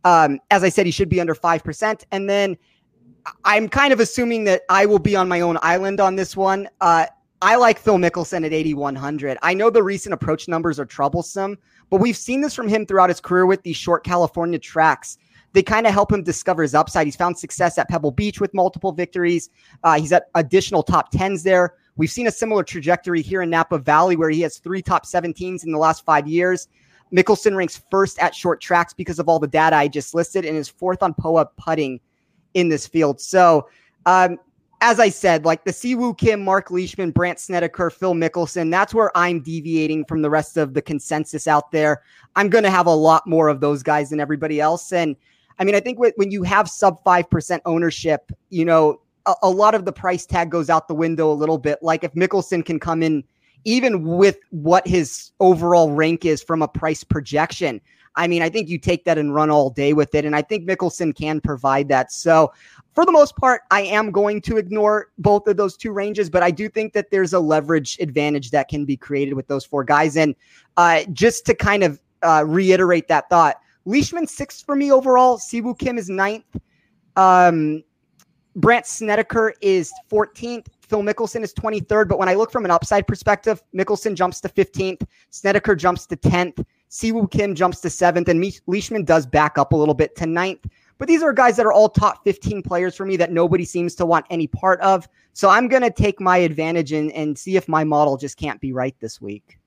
[0.04, 2.04] Um, as I said, he should be under 5%.
[2.12, 2.58] And then
[3.44, 6.68] I'm kind of assuming that I will be on my own island on this one.
[6.82, 7.06] Uh,
[7.42, 9.38] I like Phil Mickelson at 8,100.
[9.42, 11.58] I know the recent approach numbers are troublesome,
[11.90, 15.18] but we've seen this from him throughout his career with these short California tracks.
[15.54, 17.08] They kind of help him discover his upside.
[17.08, 19.50] He's found success at Pebble Beach with multiple victories.
[19.84, 21.76] Uh, he's at additional top 10s there.
[21.96, 25.64] We've seen a similar trajectory here in Napa Valley where he has three top 17s
[25.64, 26.68] in the last five years.
[27.12, 30.56] Mickelson ranks first at short tracks because of all the data I just listed and
[30.56, 32.00] is fourth on POA putting
[32.54, 33.20] in this field.
[33.22, 33.70] So,
[34.06, 34.38] um,
[34.82, 38.94] as I said, like the Si Woo Kim, Mark Leishman, Brandt Snedeker, Phil Mickelson, that's
[38.94, 42.02] where I'm deviating from the rest of the consensus out there.
[42.36, 44.94] I'm going to have a lot more of those guys than everybody else.
[44.94, 45.18] And
[45.60, 49.76] I mean, I think when you have sub 5% ownership, you know, a, a lot
[49.76, 51.80] of the price tag goes out the window a little bit.
[51.82, 53.26] Like if Mickelson can come in,
[53.66, 57.82] even with what his overall rank is from a price projection,
[58.16, 60.26] I mean, I think you take that and run all day with it.
[60.26, 62.12] And I think Mickelson can provide that.
[62.12, 62.52] So,
[62.94, 66.44] for the most part, I am going to ignore both of those two ranges, but
[66.44, 69.84] I do think that there's a leverage advantage that can be created with those four
[69.84, 70.18] guys.
[70.18, 70.36] And
[70.76, 75.38] uh, just to kind of uh, reiterate that thought, Leishman sixth for me overall.
[75.38, 76.46] Si Woo Kim is ninth.
[77.16, 77.84] Um,
[78.56, 80.68] Brandt Snedeker is 14th.
[80.82, 82.10] Phil Mickelson is 23rd.
[82.10, 85.06] But when I look from an upside perspective, Mickelson jumps to 15th.
[85.30, 86.66] Snedeker jumps to 10th.
[86.90, 90.26] Si Woo Kim jumps to seventh, and Leishman does back up a little bit to
[90.26, 90.66] ninth.
[90.98, 93.96] But these are guys that are all top 15 players for me that nobody seems
[93.96, 95.08] to want any part of.
[95.34, 98.60] So I'm going to take my advantage and, and see if my model just can't
[98.60, 99.60] be right this week.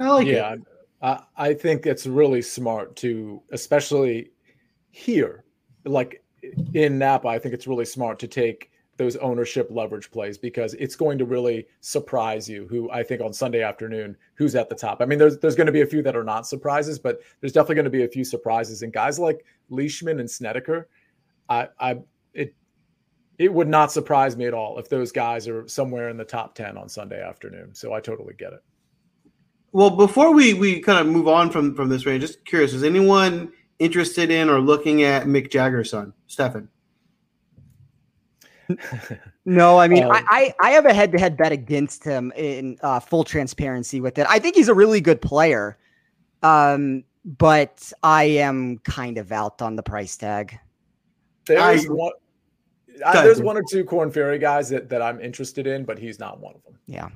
[0.00, 0.60] I like yeah, it.
[1.00, 4.30] I, I think it's really smart to, especially
[4.90, 5.44] here,
[5.84, 6.24] like
[6.74, 10.96] in Napa, I think it's really smart to take those ownership leverage plays because it's
[10.96, 15.00] going to really surprise you who I think on Sunday afternoon who's at the top.
[15.00, 17.52] I mean there's there's going to be a few that are not surprises but there's
[17.52, 20.88] definitely going to be a few surprises and guys like Leishman and Snedeker
[21.48, 21.98] I I
[22.34, 22.54] it
[23.38, 26.54] it would not surprise me at all if those guys are somewhere in the top
[26.54, 27.74] 10 on Sunday afternoon.
[27.74, 28.62] So I totally get it.
[29.72, 32.82] Well, before we we kind of move on from from this range, just curious, is
[32.82, 36.68] anyone interested in or looking at Mick Jagger's son, Stefan?
[39.44, 42.78] No, I mean, um, I, I have a head to head bet against him in
[42.82, 44.26] uh, full transparency with it.
[44.28, 45.78] I think he's a really good player,
[46.42, 50.58] um, but I am kind of out on the price tag.
[51.46, 52.12] There's I, one.
[53.04, 56.18] I, there's one or two Korn Ferry guys that, that I'm interested in, but he's
[56.18, 56.78] not one of them.
[56.86, 57.10] Yeah.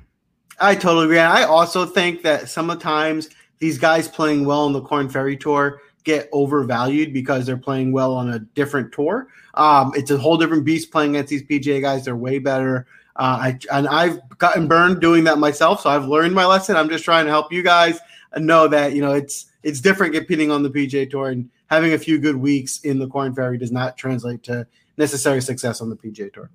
[0.60, 1.18] I totally agree.
[1.18, 6.28] I also think that sometimes these guys playing well on the Korn Ferry tour get
[6.32, 9.28] overvalued because they're playing well on a different tour.
[9.54, 12.04] Um, it's a whole different beast playing against these PGA guys.
[12.04, 12.86] They're way better.
[13.16, 16.76] Uh, I and I've gotten burned doing that myself, so I've learned my lesson.
[16.76, 17.98] I'm just trying to help you guys
[18.36, 21.98] know that you know it's it's different competing on the PGA Tour and having a
[21.98, 25.96] few good weeks in the Korn Ferry does not translate to necessary success on the
[25.96, 26.50] PGA Tour.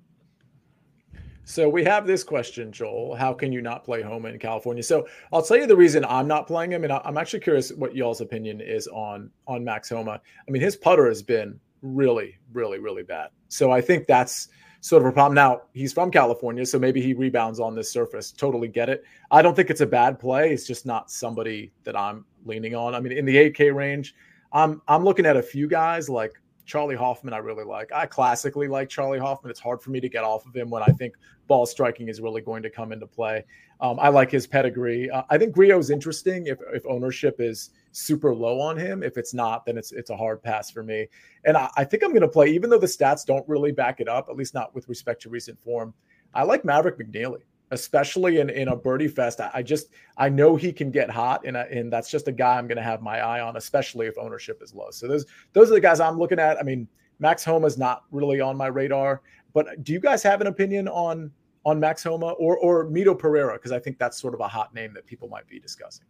[1.48, 3.14] So we have this question, Joel.
[3.14, 4.82] How can you not play Homa in California?
[4.82, 7.94] So I'll tell you the reason I'm not playing him, and I'm actually curious what
[7.94, 10.20] y'all's opinion is on on Max Homa.
[10.20, 13.28] I mean, his putter has been really, really, really bad.
[13.46, 14.48] So I think that's
[14.80, 15.36] sort of a problem.
[15.36, 18.32] Now he's from California, so maybe he rebounds on this surface.
[18.32, 19.04] Totally get it.
[19.30, 20.52] I don't think it's a bad play.
[20.52, 22.92] It's just not somebody that I'm leaning on.
[22.92, 24.16] I mean, in the 8K range,
[24.52, 26.32] I'm I'm looking at a few guys like
[26.66, 27.92] Charley Hoffman, I really like.
[27.92, 29.50] I classically like Charley Hoffman.
[29.50, 31.14] It's hard for me to get off of him when I think
[31.46, 33.44] ball striking is really going to come into play.
[33.80, 35.08] Um, I like his pedigree.
[35.08, 39.02] Uh, I think Grillo is interesting if, if ownership is super low on him.
[39.02, 41.06] If it's not, then it's it's a hard pass for me.
[41.44, 44.00] And I, I think I'm going to play, even though the stats don't really back
[44.00, 45.94] it up, at least not with respect to recent form.
[46.34, 49.40] I like Maverick McNealy especially in, in a birdie fest.
[49.40, 52.56] I, I just I know he can get hot, and and that's just a guy
[52.58, 54.90] I'm going to have my eye on, especially if ownership is low.
[54.90, 56.58] So those those are the guys I'm looking at.
[56.58, 60.40] I mean, Max Homa is not really on my radar, but do you guys have
[60.40, 61.30] an opinion on
[61.64, 63.54] on Max Homa or or Mito Pereira?
[63.54, 66.06] Because I think that's sort of a hot name that people might be discussing.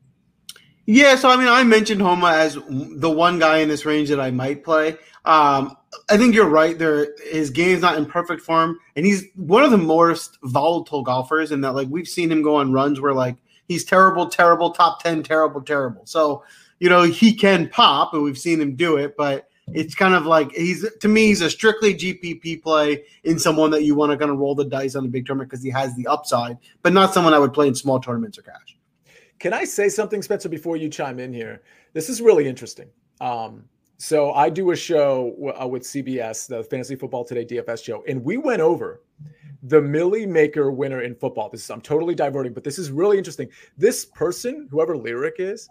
[0.87, 4.20] Yeah, so I mean, I mentioned Homa as the one guy in this range that
[4.20, 4.96] I might play.
[5.25, 5.77] Um,
[6.09, 6.79] I think you're right.
[6.79, 11.51] There, his game's not in perfect form, and he's one of the most volatile golfers.
[11.51, 15.03] In that, like, we've seen him go on runs where like he's terrible, terrible, top
[15.03, 16.03] ten, terrible, terrible.
[16.07, 16.44] So,
[16.79, 20.25] you know, he can pop, and we've seen him do it, but it's kind of
[20.25, 24.18] like he's to me he's a strictly GPP play in someone that you want to
[24.18, 26.92] kind of roll the dice on a big tournament because he has the upside, but
[26.92, 28.76] not someone I would play in small tournaments or cash.
[29.38, 31.62] Can I say something, Spencer, before you chime in here?
[31.92, 32.88] This is really interesting.
[33.20, 33.64] Um,
[33.99, 38.05] so I do a show w- uh, with CBS, the Fantasy Football Today DFS show,
[38.07, 39.03] and we went over
[39.62, 41.49] the Milly Maker winner in football.
[41.49, 43.49] This is I'm totally diverting, but this is really interesting.
[43.77, 45.68] This person, whoever Lyric is,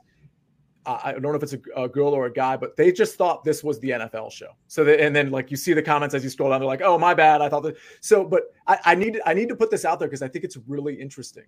[0.88, 3.44] I don't know if it's a, a, girl or a guy, but they just thought
[3.44, 4.50] this was the NFL show.
[4.68, 7.00] So, and then like you see the comments as you scroll down, they're like, "Oh,
[7.00, 9.84] my bad, I thought that." So, but I, I need I need to put this
[9.84, 11.46] out there because I think it's really interesting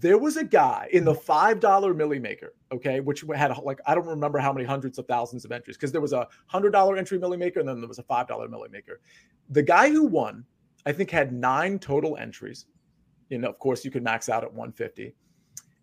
[0.00, 1.20] there was a guy in the mm-hmm.
[1.20, 5.06] five dollar milli maker, okay, which had like I don't remember how many hundreds of
[5.06, 7.88] thousands of entries because there was a hundred dollar entry milli maker and then there
[7.88, 9.00] was a five dollar milli maker.
[9.50, 10.44] The guy who won,
[10.86, 12.66] I think, had nine total entries.
[13.28, 15.14] You know, of course, you could max out at 150,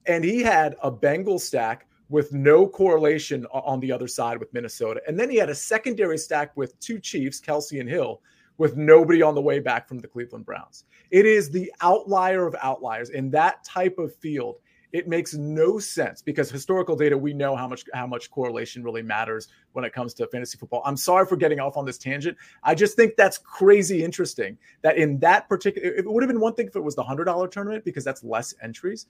[0.06, 5.02] and he had a Bengal stack with no correlation on the other side with Minnesota,
[5.08, 8.22] and then he had a secondary stack with two Chiefs, Kelce and Hill,
[8.58, 10.86] with nobody on the way back from the Cleveland Browns.
[11.10, 14.58] It is the outlier of outliers in that type of field.
[14.92, 19.02] It makes no sense because historical data we know how much how much correlation really
[19.02, 20.82] matters when it comes to fantasy football.
[20.86, 22.38] I'm sorry for getting off on this tangent.
[22.64, 26.56] I just think that's crazy interesting that in that particular it would have been one
[26.56, 29.06] thing if it was the $100 tournament because that's less entries,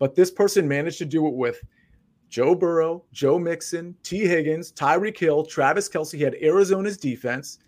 [0.00, 1.60] but this person managed to do it with
[2.30, 6.16] Joe Burrow, Joe Mixon, Tee Higgins, Tyreek Hill, Travis Kelce.
[6.16, 7.58] He had Arizona's defense.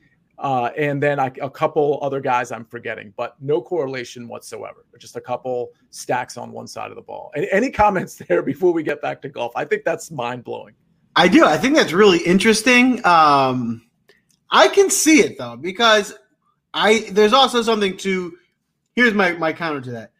[0.42, 4.84] Uh, and then I, a couple other guys I'm forgetting, but no correlation whatsoever.
[4.98, 7.30] Just a couple stacks on one side of the ball.
[7.36, 9.52] Any, any comments there before we get back to golf?
[9.54, 10.74] I think that's mind blowing.
[11.14, 11.44] I do.
[11.44, 13.06] I think that's really interesting.
[13.06, 13.86] Um,
[14.50, 16.12] I can see it though because
[16.74, 18.36] I there's also something to.
[18.96, 20.10] Here's my my counter to that.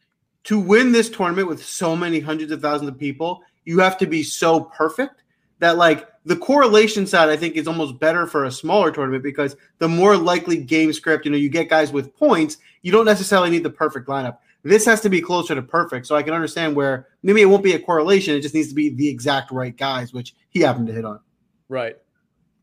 [0.45, 4.07] To win this tournament with so many hundreds of thousands of people, you have to
[4.07, 5.22] be so perfect
[5.63, 9.57] that like the correlation side, I think, is almost better for a smaller tournament because
[9.79, 13.49] the more likely game script, you know, you get guys with points, you don't necessarily
[13.49, 14.39] need the perfect lineup.
[14.65, 16.09] This has to be closer to perfect.
[16.09, 18.35] So I can understand where maybe it won't be a correlation.
[18.35, 21.21] It just needs to be the exact right guys, which he happened to hit on.
[21.69, 21.97] Right.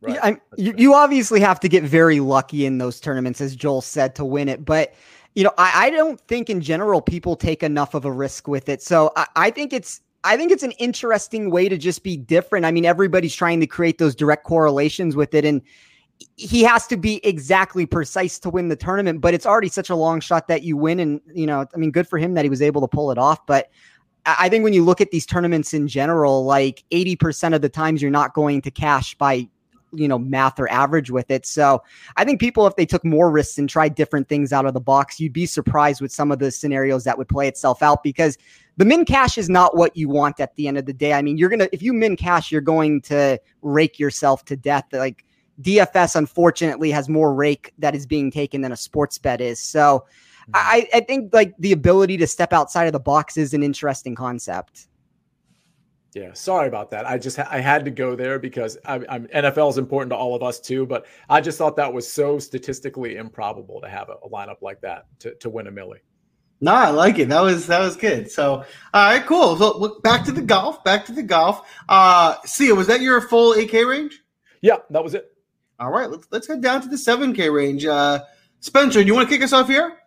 [0.01, 0.15] Right.
[0.15, 4.15] Yeah, you, you obviously have to get very lucky in those tournaments, as Joel said,
[4.15, 4.63] to win it.
[4.63, 4.93] But
[5.35, 8.67] you know, I, I, don't think in general people take enough of a risk with
[8.67, 8.81] it.
[8.81, 12.65] So I, I think it's I think it's an interesting way to just be different.
[12.65, 15.45] I mean, everybody's trying to create those direct correlations with it.
[15.45, 15.61] And
[16.35, 19.95] he has to be exactly precise to win the tournament, but it's already such a
[19.95, 20.99] long shot that you win.
[20.99, 23.17] And, you know, I mean, good for him that he was able to pull it
[23.17, 23.45] off.
[23.45, 23.69] But
[24.25, 28.01] I think when you look at these tournaments in general, like 80% of the times
[28.01, 29.47] you're not going to cash by
[29.91, 31.45] you know math or average with it.
[31.45, 31.81] So
[32.17, 34.79] i think people if they took more risks and tried different things out of the
[34.79, 38.37] box you'd be surprised with some of the scenarios that would play itself out because
[38.77, 41.13] the min cash is not what you want at the end of the day.
[41.13, 44.85] I mean you're gonna if you min cash you're going to rake yourself to death.
[44.91, 45.25] Like
[45.61, 49.59] dfs unfortunately has more rake that is being taken than a sports bet is.
[49.59, 50.05] So
[50.43, 50.51] mm-hmm.
[50.55, 54.15] I, I think like the ability to step outside of the box is an interesting
[54.15, 54.88] concept
[56.13, 57.05] yeah, sorry about that.
[57.07, 60.35] I just I had to go there because I, am NFL is important to all
[60.35, 64.13] of us too, but I just thought that was so statistically improbable to have a,
[64.23, 65.99] a lineup like that to, to win a millie.
[66.61, 67.29] No, I like it.
[67.29, 68.29] That was that was good.
[68.31, 69.55] So, all right, cool.
[69.55, 70.83] So, look back to the golf.
[70.83, 71.67] Back to the golf.
[71.87, 74.21] Uh, Sia, was that your full 8K range?
[74.61, 75.31] Yeah, that was it.
[75.79, 77.85] All right, let's let's head down to the 7K range.
[77.85, 78.23] Uh,
[78.59, 79.99] Spencer, do you want to kick us off here?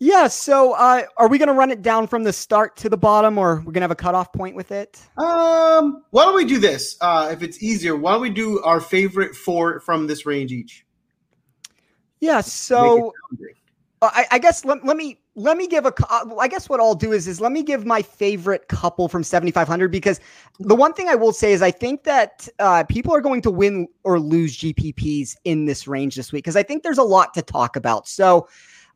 [0.00, 0.28] Yeah.
[0.28, 3.36] So, uh, are we going to run it down from the start to the bottom,
[3.36, 5.00] or we're going to have a cutoff point with it?
[5.16, 6.96] Um, why don't we do this?
[7.00, 10.86] Uh, if it's easier, why don't we do our favorite four from this range each?
[12.20, 12.40] Yeah.
[12.42, 13.12] So,
[14.00, 15.92] uh, I, I guess let, let me let me give a
[16.38, 19.90] i guess what i'll do is is let me give my favorite couple from 7500
[19.90, 20.20] because
[20.58, 23.50] the one thing i will say is i think that uh, people are going to
[23.50, 27.34] win or lose gpps in this range this week because i think there's a lot
[27.34, 28.48] to talk about so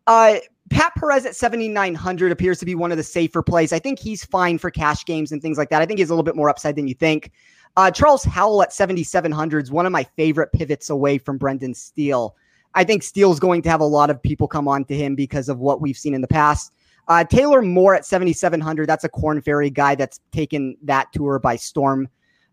[0.06, 0.36] uh,
[0.72, 4.24] pat perez at 7900 appears to be one of the safer plays i think he's
[4.24, 6.48] fine for cash games and things like that i think he's a little bit more
[6.48, 7.30] upside than you think
[7.76, 12.36] uh, charles howell at 7700 is one of my favorite pivots away from brendan steele
[12.74, 15.48] I think Steele's going to have a lot of people come on to him because
[15.48, 16.72] of what we've seen in the past.
[17.08, 18.88] Uh, Taylor Moore at 7,700.
[18.88, 22.08] That's a Korn Ferry guy that's taken that tour by storm.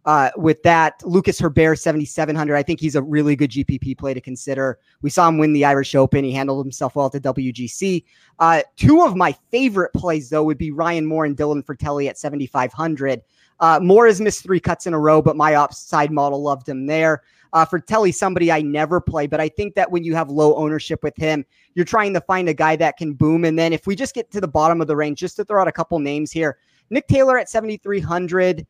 [0.05, 2.55] Uh, with that, Lucas Herbert, 7,700.
[2.55, 4.79] I think he's a really good GPP play to consider.
[5.01, 6.23] We saw him win the Irish Open.
[6.23, 8.05] He handled himself well at the WGC.
[8.39, 12.17] Uh, two of my favorite plays, though, would be Ryan Moore and Dylan Frittelli at
[12.17, 13.21] 7,500.
[13.59, 16.85] Uh, Moore has missed three cuts in a row, but my upside model loved him
[16.85, 17.23] there.
[17.51, 21.03] Uh, Frittelli, somebody I never play, but I think that when you have low ownership
[21.03, 23.43] with him, you're trying to find a guy that can boom.
[23.43, 25.61] And then if we just get to the bottom of the range, just to throw
[25.61, 26.57] out a couple names here,
[26.89, 28.65] Nick Taylor at 7,300.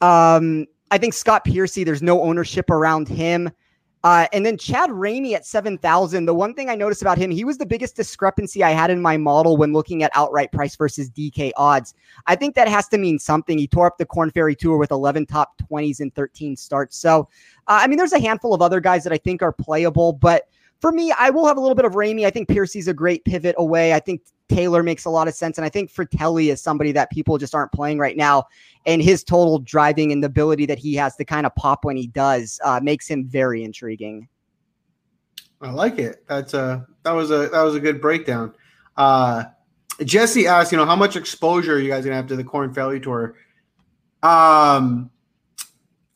[0.00, 3.50] Um, I think Scott Piercy, there's no ownership around him.
[4.04, 6.26] Uh, and then Chad Ramey at 7,000.
[6.26, 9.02] The one thing I noticed about him, he was the biggest discrepancy I had in
[9.02, 11.92] my model when looking at outright price versus DK odds.
[12.28, 13.58] I think that has to mean something.
[13.58, 16.96] He tore up the Korn Ferry Tour with 11 top 20s and 13 starts.
[16.96, 17.28] So,
[17.66, 20.44] uh, I mean, there's a handful of other guys that I think are playable, but
[20.80, 22.26] for me, I will have a little bit of Ramey.
[22.26, 23.94] I think Piercy's a great pivot away.
[23.94, 25.58] I think Taylor makes a lot of sense.
[25.58, 28.44] And I think Frittelli is somebody that people just aren't playing right now.
[28.84, 31.96] And his total driving and the ability that he has to kind of pop when
[31.96, 34.28] he does uh, makes him very intriguing.
[35.60, 36.24] I like it.
[36.28, 38.52] That's a that was a that was a good breakdown.
[38.96, 39.44] Uh,
[40.04, 42.74] Jesse asked, you know, how much exposure are you guys gonna have to the Korn
[42.74, 43.36] Ferry Tour?
[44.22, 45.10] Um,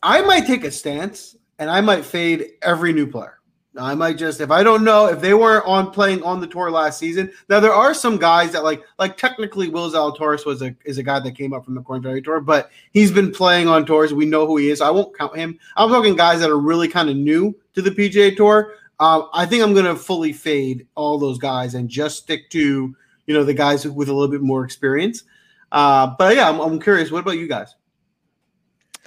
[0.03, 3.40] I might take a stance and I might fade every new player.
[3.77, 6.71] I might just if I don't know if they weren't on playing on the tour
[6.71, 7.31] last season.
[7.49, 11.05] Now there are some guys that like like technically Will Zalatoris was a is a
[11.05, 14.13] guy that came up from the Korn Ferry Tour, but he's been playing on tours.
[14.13, 14.81] We know who he is.
[14.81, 15.59] I won't count him.
[15.77, 18.75] I'm talking guys that are really kind of new to the PGA Tour.
[18.99, 22.95] Uh, I think I'm going to fully fade all those guys and just stick to
[23.27, 25.23] you know the guys with a little bit more experience.
[25.71, 27.13] Uh, but yeah, I'm, I'm curious.
[27.13, 27.77] What about you guys?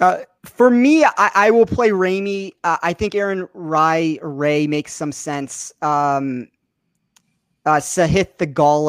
[0.00, 2.52] Uh, for me, I, I, will play Ramey.
[2.64, 5.72] Uh, I think Aaron Rai Ray makes some sense.
[5.82, 6.48] Um,
[7.66, 8.28] uh, Sahith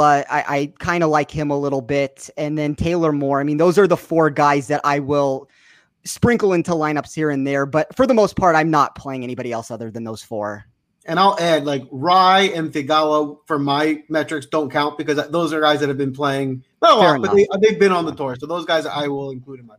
[0.01, 3.39] I, I kind of like him a little bit, and then Taylor Moore.
[3.39, 5.49] I mean, those are the four guys that I will
[6.03, 7.65] sprinkle into lineups here and there.
[7.65, 10.65] But for the most part, I'm not playing anybody else other than those four.
[11.07, 15.61] And I'll add like Rai and Theegala for my metrics don't count because those are
[15.61, 18.35] guys that have been playing not a lot, but they, they've been on the tour.
[18.39, 19.75] So those guys I will include in my.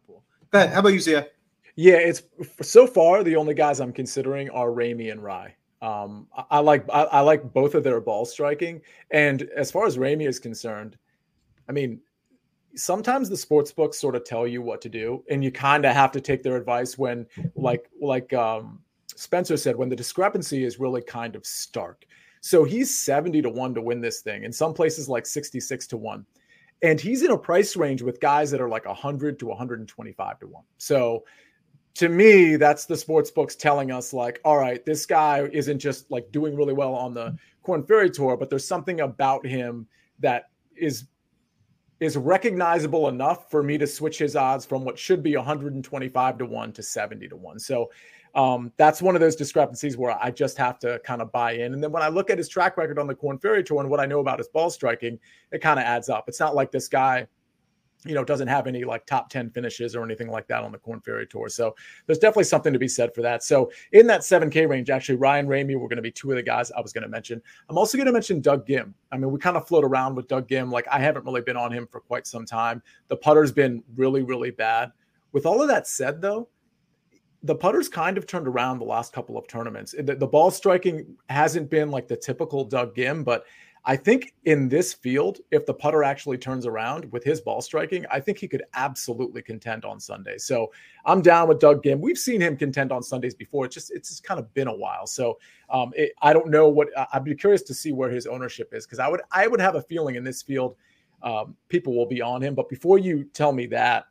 [0.52, 1.28] How about you, Sia?
[1.74, 2.22] Yeah, it's
[2.62, 5.54] so far the only guys I'm considering are Ramey and Rai.
[5.82, 8.80] Um, I, I like I, I, like both of their ball striking,
[9.10, 10.96] and as far as Ramey is concerned,
[11.68, 12.00] I mean,
[12.74, 15.94] sometimes the sports books sort of tell you what to do, and you kind of
[15.94, 18.80] have to take their advice when, like like um,
[19.14, 22.06] Spencer said, when the discrepancy is really kind of stark.
[22.40, 25.86] So he's seventy to one to win this thing, in some places like sixty six
[25.88, 26.24] to one,
[26.82, 29.80] and he's in a price range with guys that are like hundred to one hundred
[29.80, 30.64] and twenty five to one.
[30.78, 31.24] So
[31.94, 36.10] to me, that's the sports books telling us, like, all right, this guy isn't just
[36.10, 39.86] like doing really well on the Korn Ferry Tour, but there's something about him
[40.20, 41.06] that is
[41.98, 46.44] is recognizable enough for me to switch his odds from what should be 125 to
[46.44, 47.58] 1 to 70 to 1.
[47.58, 47.90] So
[48.36, 51.72] um, that's one of those discrepancies where I just have to kind of buy in.
[51.72, 53.90] And then when I look at his track record on the Korn Ferry Tour and
[53.90, 55.18] what I know about his ball striking,
[55.52, 56.28] it kind of adds up.
[56.28, 57.26] It's not like this guy
[58.04, 60.78] you know, doesn't have any like top 10 finishes or anything like that on the
[60.78, 61.48] Korn Ferry Tour.
[61.48, 61.74] So
[62.06, 63.42] there's definitely something to be said for that.
[63.42, 66.42] So in that 7K range, actually, Ryan Ramey were going to be two of the
[66.42, 67.42] guys I was going to mention.
[67.68, 68.92] I'm also going to mention Doug Ghim.
[69.10, 70.70] I mean, we kind of float around with Doug Ghim.
[70.70, 72.82] Like, I haven't really been on him for quite some time.
[73.08, 74.92] The putter's been really, really bad.
[75.32, 76.48] With all of that said, though,
[77.42, 79.94] the putter's kind of turned around the last couple of tournaments.
[79.98, 83.44] The, the ball striking hasn't been like the typical Doug Ghim, but
[83.88, 88.04] I think in this field, if the putter actually turns around with his ball striking,
[88.10, 90.38] I think he could absolutely contend on Sunday.
[90.38, 90.72] So
[91.04, 92.00] I'm down with Doug Ghim.
[92.00, 93.64] We've seen him contend on Sundays before.
[93.64, 95.06] It's just it's just kind of been a while.
[95.06, 95.38] So
[95.70, 98.86] um, it, I don't know what I'd be curious to see where his ownership is
[98.86, 100.74] because I would I would have a feeling in this field
[101.22, 102.54] um, people will be on him.
[102.54, 104.06] But before you tell me that,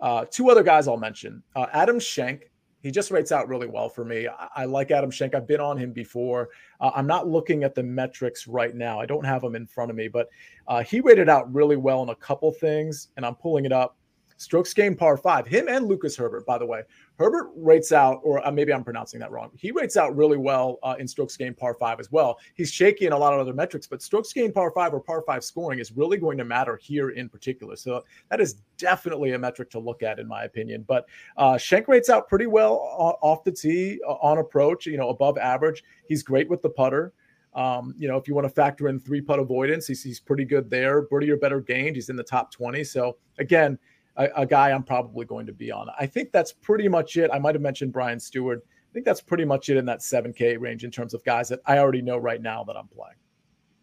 [0.00, 2.50] uh, two other guys I'll mention uh, Adam Schenk
[2.82, 4.26] he just rates out really well for me.
[4.26, 5.34] I, I like Adam Schenk.
[5.34, 6.48] I've been on him before.
[6.80, 8.98] Uh, I'm not looking at the metrics right now.
[8.98, 10.28] I don't have them in front of me, but
[10.66, 13.96] uh, he rated out really well in a couple things, and I'm pulling it up.
[14.40, 15.46] Strokes gained par five.
[15.46, 16.80] Him and Lucas Herbert, by the way.
[17.18, 19.50] Herbert rates out, or uh, maybe I'm pronouncing that wrong.
[19.54, 22.38] He rates out really well uh, in strokes gained par five as well.
[22.54, 25.22] He's shaky in a lot of other metrics, but strokes gained par five or par
[25.26, 27.76] five scoring is really going to matter here in particular.
[27.76, 30.86] So that is definitely a metric to look at, in my opinion.
[30.88, 31.04] But
[31.36, 32.76] uh, Schenk rates out pretty well
[33.20, 35.84] off the tee uh, on approach, you know, above average.
[36.08, 37.12] He's great with the putter.
[37.52, 40.46] Um, you know, if you want to factor in three putt avoidance, he's, he's pretty
[40.46, 41.02] good there.
[41.02, 42.84] Birdie or better gained, he's in the top 20.
[42.84, 43.78] So again,
[44.20, 45.88] a, a, guy I'm probably going to be on.
[45.98, 47.30] I think that's pretty much it.
[47.32, 48.58] I might have mentioned Brian Stuard.
[48.58, 51.60] I think that's pretty much it in that 7K range in terms of guys that
[51.66, 53.16] I already know right now that I'm playing.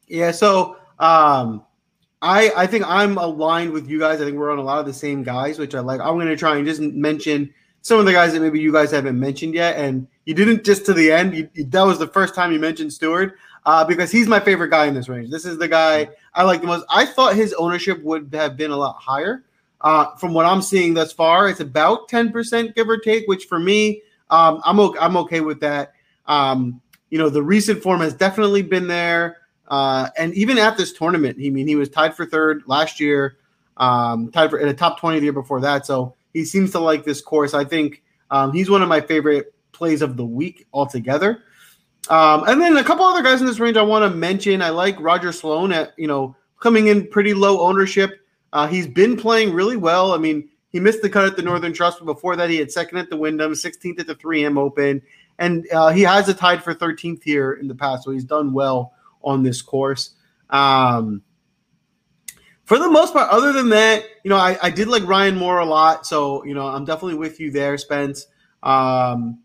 [0.07, 0.31] Yeah.
[0.31, 1.65] So um,
[2.21, 4.21] I I think I'm aligned with you guys.
[4.21, 5.99] I think we're on a lot of the same guys, which I like.
[6.01, 8.91] I'm going to try and just mention some of the guys that maybe you guys
[8.91, 11.35] haven't mentioned yet, and you didn't just to the end.
[11.35, 13.33] You, that was the first time you mentioned Stuard
[13.65, 15.29] uh, because he's my favorite guy in this range.
[15.29, 16.85] This is the guy I like the most.
[16.89, 19.43] I thought his ownership would have been a lot higher.
[19.79, 23.59] Uh, from what I'm seeing thus far, it's about 10% give or take, which for
[23.59, 25.93] me, um, I'm okay, I'm okay with that.
[26.25, 29.37] Um, you know, the recent form has definitely been there.
[29.67, 32.99] Uh, and even at this tournament, he I mean he was tied for third last
[32.99, 33.37] year,
[33.77, 35.85] um, tied for in a top 20 the year before that.
[35.85, 37.53] So he seems to like this course.
[37.53, 41.43] I think um, he's one of my favorite plays of the week altogether.
[42.09, 44.61] Um, and then a couple other guys in this range I want to mention.
[44.61, 48.21] I like Roger Sloan at you know coming in pretty low ownership.
[48.53, 50.13] Uh, he's been playing really well.
[50.13, 52.71] I mean, he missed the cut at the Northern Trust, but before that, he had
[52.71, 55.01] second at the Wyndham, 16th at the 3M Open,
[55.39, 58.03] and uh, he has a tied for 13th here in the past.
[58.03, 58.93] So he's done well
[59.23, 60.11] on this course.
[60.49, 61.21] Um,
[62.65, 65.59] for the most part, other than that, you know, I, I, did like Ryan Moore
[65.59, 66.05] a lot.
[66.05, 68.27] So, you know, I'm definitely with you there, Spence.
[68.63, 69.39] Um,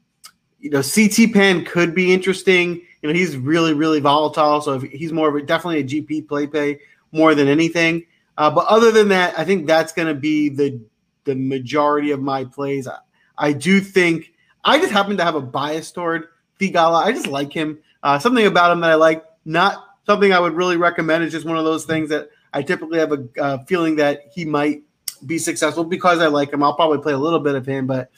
[0.59, 2.83] you know, CT Pan could be interesting.
[3.01, 4.61] You know, he's really, really volatile.
[4.61, 6.81] So he's more of a, definitely a GP play pay
[7.13, 8.07] more than anything.
[8.39, 10.81] Uh, but other than that, I think that's going to be the
[11.25, 12.89] the majority of my plays.
[12.89, 12.99] I,
[13.39, 14.33] I, do think
[14.65, 16.29] I just happen to have a bias toward
[16.59, 17.05] Theegala.
[17.05, 17.79] I just like him.
[18.03, 19.25] Uh, something about him that I like.
[19.45, 21.23] Not something I would really recommend.
[21.23, 24.45] It's just one of those things that I typically have a uh, feeling that he
[24.45, 24.83] might
[25.27, 26.63] be successful because I like him.
[26.63, 28.11] I'll probably play a little bit of him, but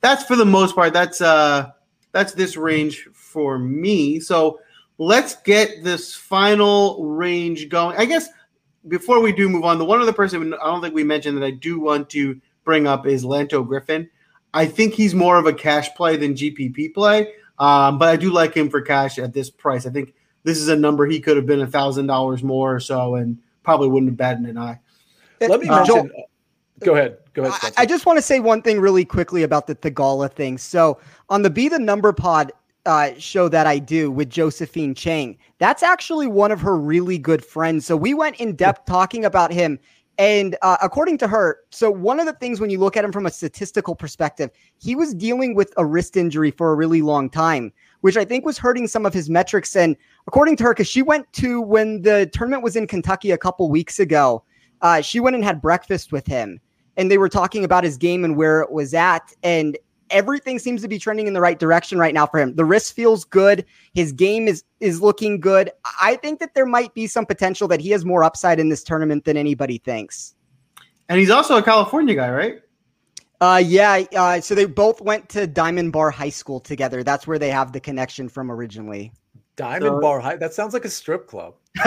[0.00, 0.92] that's for the most part.
[0.92, 1.70] That's uh
[2.12, 4.20] that's this range for me.
[4.20, 4.60] So
[4.98, 7.96] let's get this final range going.
[7.96, 8.28] I guess
[8.88, 11.44] before we do move on, the one other person I don't think we mentioned that
[11.44, 14.08] I do want to bring up is Lanto Griffin.
[14.54, 18.30] I think he's more of a cash play than GPP play, um, but I do
[18.30, 19.86] like him for cash at this price.
[19.86, 20.14] I think
[20.44, 23.38] this is a number he could have been a thousand dollars more or so, and
[23.62, 24.78] probably wouldn't have batted an eye.
[25.40, 26.10] Let me mention.
[26.16, 27.18] Uh, go ahead.
[27.32, 27.72] Go ahead.
[27.78, 30.58] I, I, just want to say one thing really quickly about the Theegala thing.
[30.58, 32.52] So on the Be the Number pod,
[32.86, 35.38] uh, show that I do with Josephine Chang.
[35.58, 37.86] That's actually one of her really good friends.
[37.86, 39.78] So we went in depth talking about him.
[40.18, 43.12] And uh, according to her, so one of the things when you look at him
[43.12, 47.30] from a statistical perspective, he was dealing with a wrist injury for a really long
[47.30, 47.72] time,
[48.02, 49.74] which I think was hurting some of his metrics.
[49.74, 53.38] And according to her, because she went to when the tournament was in Kentucky a
[53.38, 54.44] couple weeks ago,
[54.82, 56.60] uh, she went and had breakfast with him
[56.96, 59.32] and they were talking about his game and where it was at.
[59.42, 59.78] And
[60.12, 62.54] everything seems to be trending in the right direction right now for him.
[62.54, 63.64] The wrist feels good.
[63.94, 65.70] His game is is looking good.
[66.00, 68.84] I think that there might be some potential that he has more upside in this
[68.84, 70.34] tournament than anybody thinks.
[71.08, 72.60] And he's also a California guy, right?
[73.40, 74.04] Uh, yeah.
[74.14, 77.02] Uh, so they both went to Diamond Bar High School together.
[77.02, 79.12] That's where they have the connection from originally.
[79.56, 80.36] Diamond so, Bar High.
[80.36, 81.54] That sounds like a strip club.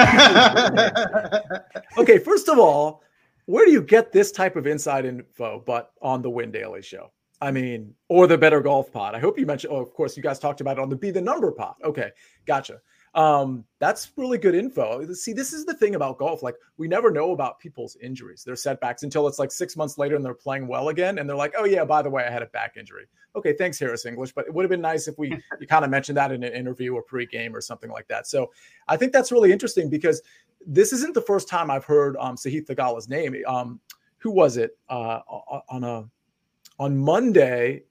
[1.98, 3.04] okay, first of all,
[3.46, 5.64] where do you get this type of inside info?
[5.66, 7.12] But on the Win Daily Show.
[7.42, 9.14] I mean, or the Better Golf Pod.
[9.14, 9.74] I hope you mentioned.
[9.74, 11.76] Oh, of course, you guys talked about it on the Be the Number Pod.
[11.84, 12.12] Okay,
[12.46, 12.80] gotcha.
[13.14, 15.06] Um, that's really good info.
[15.14, 16.44] See, this is the thing about golf.
[16.44, 20.18] Like, we never know about people's injuries, their setbacks until it's like six months later
[20.18, 21.18] and they're playing well again.
[21.18, 23.06] And they're like, oh, yeah, by the way, I had a back injury.
[23.36, 24.34] Okay, thanks, Harris English.
[24.34, 25.30] But it would have been nice if we
[25.62, 28.28] you kind of mentioned that in an interview or pre-game or something like that.
[28.28, 28.52] So
[28.90, 30.22] I think that's really interesting because
[30.68, 33.36] this isn't the first time I've heard um, Sahith Theegala's name.
[33.48, 33.80] Um,
[34.18, 35.20] who was it uh,
[35.70, 36.10] on a
[36.80, 37.84] on Monday,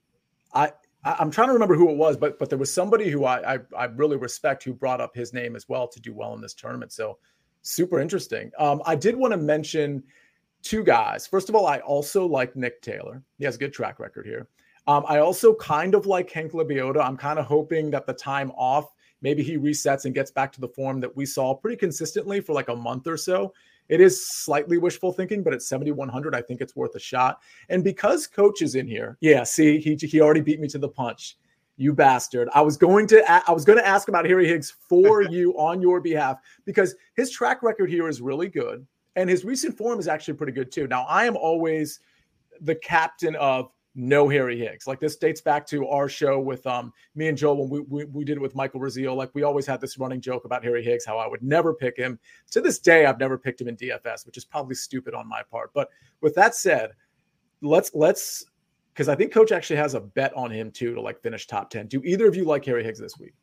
[0.52, 0.72] I
[1.04, 3.58] I'm trying to remember who it was, but but there was somebody who I, I,
[3.76, 6.54] I really respect who brought up his name as well to do well in this
[6.54, 6.92] tournament.
[6.92, 7.18] So
[7.62, 8.50] super interesting.
[8.58, 10.02] Um, I did want to mention
[10.62, 11.26] two guys.
[11.26, 13.22] First of all, I also like Nick Taylor.
[13.38, 14.48] He has a good track record here.
[14.86, 17.04] Um, I also kind of like Hank Lebioda.
[17.04, 20.60] I'm kind of hoping that the time off, maybe he resets and gets back to
[20.60, 23.52] the form that we saw pretty consistently for like a month or so.
[23.88, 27.40] It is slightly wishful thinking, but at 7,100, I think it's worth a shot.
[27.68, 30.88] And because coach is in here, yeah, see, he, he already beat me to the
[30.88, 31.36] punch.
[31.76, 32.48] You bastard.
[32.54, 35.82] I was going to I was going to ask about Harry Higgs for you on
[35.82, 40.08] your behalf because his track record here is really good and his recent form is
[40.08, 40.86] actually pretty good too.
[40.86, 42.00] Now, I am always
[42.60, 44.86] the captain of no Harry Higgs.
[44.86, 48.04] Like this dates back to our show with um me and Joel when we, we,
[48.06, 49.16] we did it with Michael Raziel.
[49.16, 51.96] Like we always had this running joke about Harry Higgs, how I would never pick
[51.96, 52.18] him.
[52.50, 55.42] To this day, I've never picked him in DFS, which is probably stupid on my
[55.50, 55.70] part.
[55.74, 55.88] But
[56.20, 56.90] with that said,
[57.62, 58.44] let's let's
[58.92, 61.70] because I think Coach actually has a bet on him too to like finish top
[61.70, 61.88] 10.
[61.88, 63.34] Do either of you like Harry Higgs this week?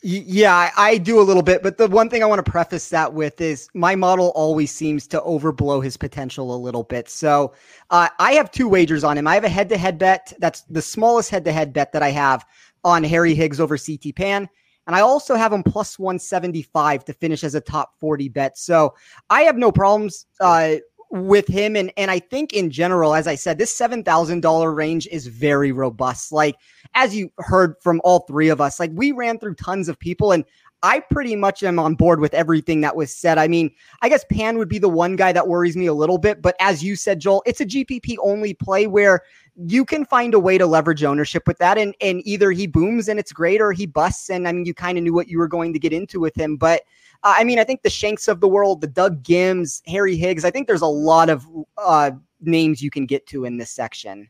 [0.00, 3.12] Yeah, I, do a little bit, but the one thing I want to preface that
[3.12, 7.08] with is my model always seems to overblow his potential a little bit.
[7.08, 7.52] So
[7.90, 9.26] uh, I have two wagers on him.
[9.26, 10.32] I have a head-to-head bet.
[10.38, 12.46] That's the smallest head-to-head bet that I have
[12.84, 14.48] on Harry Higgs over CT Pan.
[14.86, 18.56] And I also have him plus 175 to finish as a top 40 bet.
[18.56, 18.94] So
[19.30, 20.76] I have no problems uh,
[21.10, 21.76] with him.
[21.76, 26.32] And, and I think in general, as I said, this $7,000 range is very robust.
[26.32, 26.56] Like,
[26.94, 30.32] as you heard from all three of us, like we ran through tons of people
[30.32, 30.44] and
[30.82, 33.36] I pretty much am on board with everything that was said.
[33.36, 36.18] I mean, I guess Pan would be the one guy that worries me a little
[36.18, 39.22] bit, but as you said, Joel, it's a GPP only play where
[39.66, 41.78] you can find a way to leverage ownership with that.
[41.78, 44.30] And, and either he booms and it's great or he busts.
[44.30, 46.36] And I mean, you kind of knew what you were going to get into with
[46.36, 46.56] him.
[46.56, 46.82] But
[47.24, 50.44] uh, I mean, I think the Schenks of the world, the Doug Ghims, Harry Higgs,
[50.44, 51.44] I think there's a lot of
[51.76, 54.28] uh, names you can get to in this section.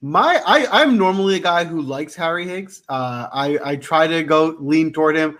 [0.00, 2.82] My, I, I'm normally a guy who likes Harry Higgs.
[2.88, 5.36] Uh, I, I try to go lean toward him,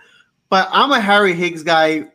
[0.49, 2.11] but I'm a Harry Higgs guy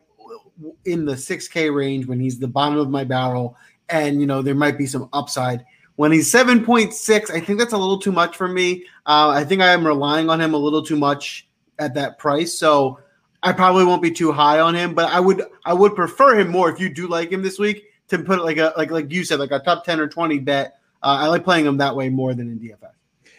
[0.84, 3.56] in the 6K range when he's the bottom of my barrel,
[3.88, 5.64] and you know there might be some upside.
[5.96, 8.84] When he's 7.6, I think that's a little too much for me.
[9.06, 12.56] Uh, I think I am relying on him a little too much at that price.
[12.56, 13.00] So
[13.46, 16.48] I probably won't be too high on him, but I would I would prefer him
[16.48, 19.24] more if you do like him this week to put like a like like you
[19.24, 20.80] said like a top 10 or 20 bet.
[21.02, 22.90] Uh, I like playing him that way more than in DFS.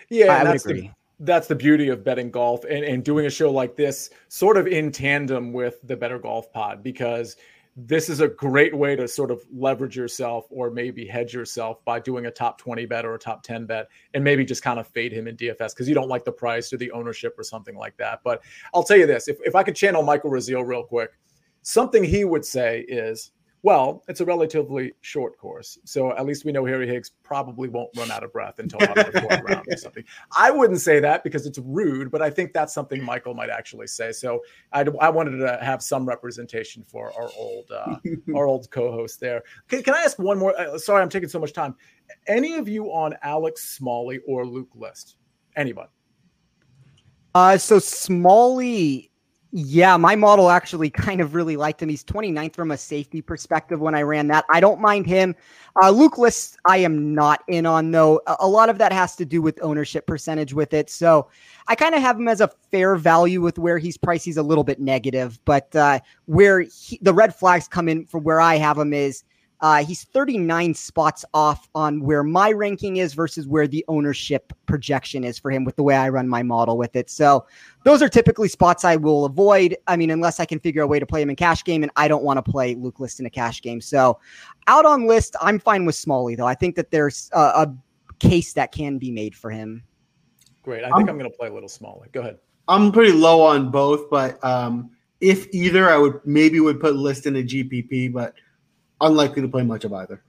[0.09, 0.81] Yeah, I that's agree.
[1.19, 4.55] The, that's the beauty of betting golf and, and doing a show like this sort
[4.55, 7.35] of in tandem with the Better Golf Pod because–
[7.79, 11.99] this is a great way to sort of leverage yourself or maybe hedge yourself by
[11.99, 14.87] doing a top 20 bet or a top 10 bet and maybe just kind of
[14.87, 17.75] fade him in DFS because you don't like the price or the ownership or something
[17.75, 18.21] like that.
[18.23, 18.41] But
[18.73, 21.11] I'll tell you this if, if I could channel Michael Raziel real quick,
[21.61, 23.31] something he would say is
[23.63, 27.89] well, it's a relatively short course, so at least we know Harry Higgs probably won't
[27.97, 30.03] run out of breath until the fourth round or something.
[30.37, 33.87] I wouldn't say that because it's rude, but I think that's something Michael might actually
[33.87, 34.11] say.
[34.11, 34.41] So
[34.71, 37.95] I, I wanted to have some representation for our old uh,
[38.35, 39.43] our old co-host there.
[39.67, 40.57] Can, can, I ask one more?
[40.57, 41.75] Uh, sorry, I'm taking so much time.
[42.27, 45.17] Any of you on Alex Smalley or Luke List?
[45.55, 45.89] Anybody?
[47.33, 49.11] Uh, so Smalley
[49.59, 51.89] yeah, my model actually kind of really liked him.
[51.89, 54.45] He's 29th from a safety perspective when I ran that.
[54.51, 55.35] I don't mind him.
[55.81, 58.21] Uh, Luke List, I am not in on, though.
[58.39, 60.91] A, lot of that has to do with ownership percentage with it.
[60.91, 61.29] So
[61.67, 64.25] I kind of have him as a fair value with where he's priced.
[64.25, 68.19] He's a little bit negative, but uh, where he, the red flags come in for
[68.19, 69.23] where I have him is–
[69.61, 75.23] uh, he's 39 spots off on where my ranking is versus where the ownership projection
[75.23, 77.09] is for him with the way I run my model with it.
[77.09, 77.45] So
[77.83, 79.75] those are typically spots I will avoid.
[79.87, 81.91] I mean, unless I can figure a way to play him in cash game, and
[81.95, 83.81] I don't want to play Luke List in a cash game.
[83.81, 84.19] So
[84.67, 86.47] out on list, I'm fine with Smalley though.
[86.47, 87.75] I think that there's a, a
[88.19, 89.83] case that can be made for him.
[90.61, 90.83] Great.
[90.83, 92.09] I think I'm, I'm going to play a little Smalley.
[92.11, 92.37] Go ahead.
[92.67, 94.91] I'm pretty low on both, but um,
[95.21, 98.33] if either, I would maybe would put List in a GPP, but
[99.01, 100.21] unlikely to play much of either.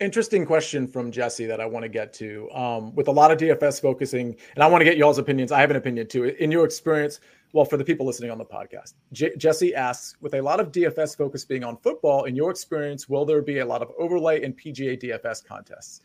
[0.00, 2.50] Interesting question from Jesse that I want to get to.
[2.52, 5.52] Um, with a lot of DFS focusing, and I want to get y'all's opinions.
[5.52, 6.24] I have an opinion too.
[6.24, 7.20] In your experience,
[7.52, 10.72] well, for the people listening on the podcast, J- Jesse asks, with a lot of
[10.72, 14.42] DFS focus being on football, in your experience, will there be a lot of overlay
[14.42, 16.00] in PGA DFS contests?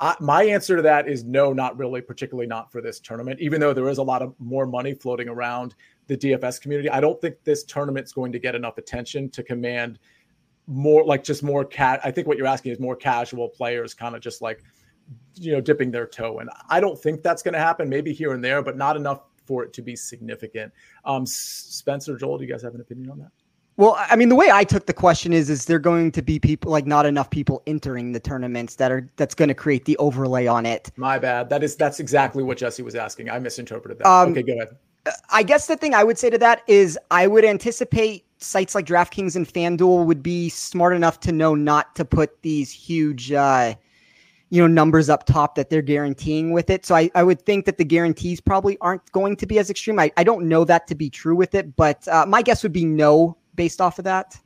[0.00, 3.40] I, my answer to that is no, not really, particularly not for this tournament.
[3.40, 5.74] Even though there is a lot of more money floating around
[6.06, 9.98] the DFS community, I don't think this tournament's going to get enough attention to command
[10.66, 12.00] more like just more cat.
[12.04, 14.62] I think what you're asking is more casual players, kind of just like
[15.34, 16.48] you know dipping their toe in.
[16.68, 17.88] I don't think that's going to happen.
[17.88, 20.72] Maybe here and there, but not enough for it to be significant.
[21.04, 23.30] Um, Spencer, Joel, do you guys have an opinion on that?
[23.76, 26.38] Well, I mean, the way I took the question is, is there going to be
[26.38, 29.96] people like not enough people entering the tournaments that are that's going to create the
[29.96, 30.92] overlay on it?
[30.96, 31.50] My bad.
[31.50, 33.30] That is that's exactly what Jesse was asking.
[33.30, 34.06] I misinterpreted that.
[34.06, 34.76] Um, okay, go ahead.
[35.30, 38.86] I guess the thing I would say to that is I would anticipate sites like
[38.86, 43.74] DraftKings and FanDuel would be smart enough to know not to put these huge, uh,
[44.50, 46.86] you know, numbers up top that they're guaranteeing with it.
[46.86, 49.98] So I, I would think that the guarantees probably aren't going to be as extreme.
[49.98, 52.72] I, I don't know that to be true with it, but uh, my guess would
[52.72, 54.38] be no based off of that.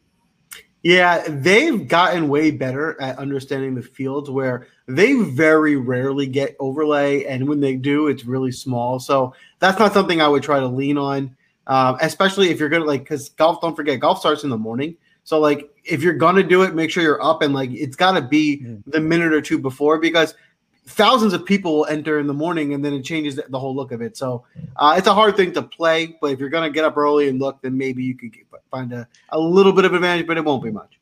[0.84, 7.24] Yeah, they've gotten way better at understanding the fields where they very rarely get overlay,
[7.24, 9.00] and when they do, it's really small.
[9.00, 11.36] So that's not something I would try to lean on,
[11.68, 13.60] um, especially if you're gonna like because golf.
[13.60, 14.96] Don't forget, golf starts in the morning.
[15.24, 18.12] So like if you're gonna do it, make sure you're up and like it's got
[18.12, 18.82] to be mm.
[18.86, 20.34] the minute or two before because
[20.88, 23.74] thousands of people will enter in the morning and then it changes the, the whole
[23.74, 24.16] look of it.
[24.16, 24.44] So
[24.76, 27.28] uh, it's a hard thing to play, but if you're going to get up early
[27.28, 28.34] and look, then maybe you could
[28.70, 30.98] find a, a little bit of advantage, but it won't be much.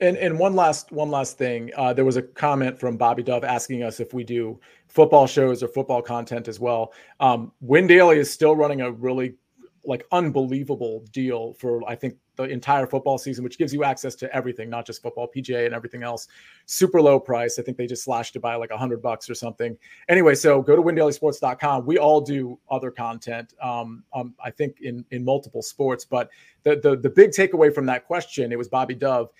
[0.00, 3.44] And, and one last one last thing, uh, there was a comment from Bobby Dove
[3.44, 4.58] asking us if we do
[4.88, 6.92] football shows or football content as well.
[7.20, 9.36] Um, Win Daily is still running a really
[9.84, 14.34] like unbelievable deal for I think the entire football season, which gives you access to
[14.34, 16.28] everything, not just football, PGA and everything else.
[16.66, 17.58] Super low price.
[17.58, 19.76] I think they just slashed it by like a hundred bucks or something.
[20.08, 21.84] Anyway, so go to windailysports.com.
[21.84, 23.54] We all do other content.
[23.60, 26.30] Um, um, I think in in multiple sports, but
[26.62, 29.30] the the the big takeaway from that question, it was Bobby Dove.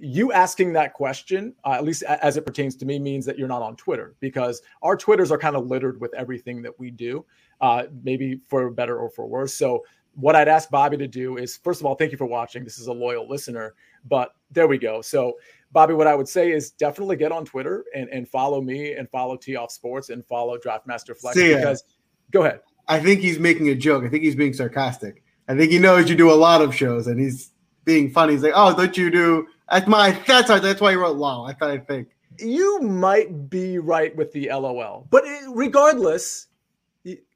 [0.00, 3.48] You asking that question, uh, at least as it pertains to me, means that you're
[3.48, 7.24] not on Twitter because our Twitters are kind of littered with everything that we do,
[7.60, 9.54] uh, maybe for better or for worse.
[9.54, 9.82] So
[10.14, 12.64] what I'd ask Bobby to do is, first of all, thank you for watching.
[12.64, 13.74] This is a loyal listener,
[14.08, 15.00] but there we go.
[15.00, 15.34] So,
[15.70, 19.08] Bobby, what I would say is definitely get on Twitter and, and follow me and
[19.10, 21.84] follow Tee Off Sports and follow Draftmaster Flex See because
[22.32, 22.60] go ahead.
[22.88, 24.04] I think he's making a joke.
[24.04, 25.22] I think he's being sarcastic.
[25.46, 27.52] I think he knows you do a lot of shows and he's
[27.84, 28.32] being funny.
[28.32, 31.46] He's like, oh, don't you do that's my that's why that's why he wrote lol.
[31.46, 32.08] I thought I think.
[32.40, 35.06] You might be right with the LOL.
[35.10, 36.46] But regardless,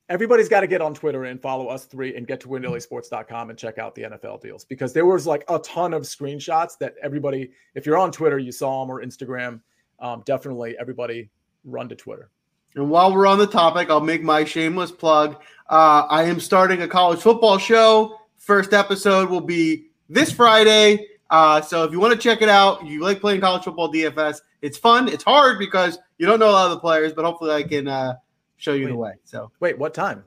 [0.09, 3.59] everybody's got to get on Twitter and follow us three and get to windailysports.com and
[3.59, 7.51] check out the NFL deals because there was like a ton of screenshots that everybody,
[7.75, 9.61] if you're on Twitter, you saw them or Instagram,
[9.99, 11.31] um, definitely everybody
[11.65, 12.31] run to Twitter.
[12.75, 15.43] And while we're on the topic, I'll make my shameless plug.
[15.69, 18.19] Uh, I am starting a college football show.
[18.37, 21.07] First episode will be this Friday.
[21.33, 24.43] Uh, so if you want to check it out, you like playing college football DFS,
[24.61, 25.09] it's fun.
[25.09, 27.89] It's hard because you don't know a lot of the players, but hopefully I can
[27.89, 28.17] uh,
[28.59, 29.13] show you wait, the way.
[29.25, 30.25] So wait, what time?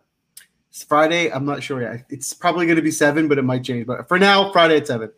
[0.72, 1.32] It's Friday.
[1.32, 2.06] I'm not sure yet.
[2.10, 3.86] It's probably going to be seven, but it might change.
[3.86, 5.12] But for now, Friday at seven.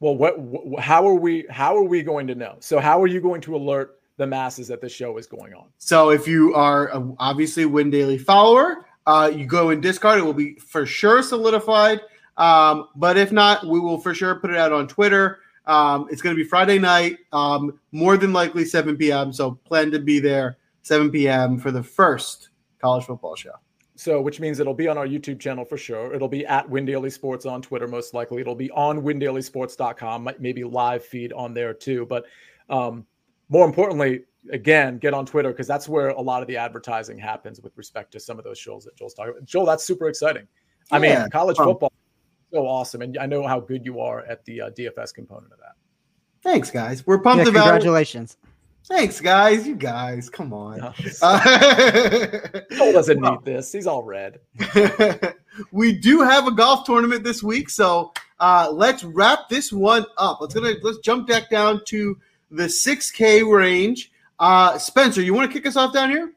[0.00, 0.82] Well, what, what?
[0.82, 1.46] How are we?
[1.48, 2.56] How are we going to know?
[2.58, 5.66] So how are you going to alert the masses that the show is going on?
[5.78, 10.18] So if you are a, obviously Win Daily follower, uh, you go in Discord.
[10.18, 12.00] It will be for sure solidified.
[12.38, 15.40] Um, but if not, we will for sure put it out on Twitter.
[15.66, 19.32] Um, it's going to be Friday night, um, more than likely 7 p.m.
[19.32, 21.58] So plan to be there 7 p.m.
[21.58, 22.48] for the first
[22.80, 23.52] college football show.
[23.96, 26.14] So, which means it'll be on our YouTube channel for sure.
[26.14, 28.40] It'll be at Win Daily Sports on Twitter, most likely.
[28.40, 32.06] It'll be on windailysports.com, maybe live feed on there too.
[32.06, 32.24] But
[32.70, 33.04] um,
[33.48, 34.22] more importantly,
[34.52, 38.12] again, get on Twitter because that's where a lot of the advertising happens with respect
[38.12, 39.44] to some of those shows that Joel's talking about.
[39.44, 40.46] Joel, that's super exciting.
[40.92, 40.96] Yeah.
[40.96, 41.92] I mean, college football
[42.52, 45.58] so awesome, and I know how good you are at the uh, DFS component of
[45.58, 45.74] that.
[46.42, 47.06] Thanks, guys.
[47.06, 47.64] We're pumped yeah, about.
[47.64, 48.36] Congratulations.
[48.86, 49.66] Thanks, guys.
[49.66, 50.78] You guys, come on.
[50.78, 50.92] No,
[52.70, 53.70] Joel doesn't well, need this.
[53.70, 54.40] He's all red.
[55.72, 60.40] we do have a golf tournament this week, so uh, let's wrap this one up.
[60.40, 62.16] Let's gonna let's jump back down to
[62.50, 64.10] the 6K range.
[64.38, 66.32] Uh, Spencer, you want to kick us off down here?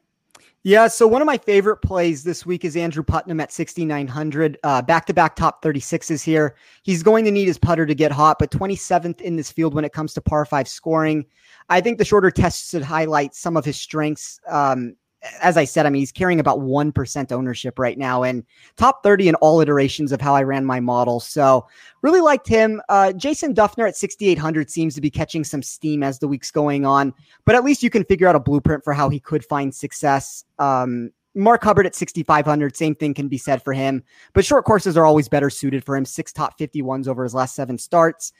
[0.64, 4.58] Yeah, so one of my favorite plays this week is Andrew Putnam at 6,900.
[4.62, 6.54] Back to back top 36s here.
[6.84, 9.84] He's going to need his putter to get hot, but 27th in this field when
[9.84, 11.26] it comes to par five scoring.
[11.68, 14.38] I think the shorter tests should highlight some of his strengths.
[14.46, 14.94] Um,
[15.40, 18.44] as I said, I mean, he's carrying about 1% ownership right now and
[18.76, 21.20] top 30 in all iterations of how I ran my model.
[21.20, 21.66] So,
[22.02, 22.82] really liked him.
[22.88, 26.84] Uh, Jason Dufner at 6,800 seems to be catching some steam as the week's going
[26.84, 27.14] on,
[27.44, 30.44] but at least you can figure out a blueprint for how he could find success.
[30.58, 34.02] Um, Mark Hubbard at 6,500, same thing can be said for him,
[34.34, 36.04] but short courses are always better suited for him.
[36.04, 38.32] Six top 51s over his last seven starts.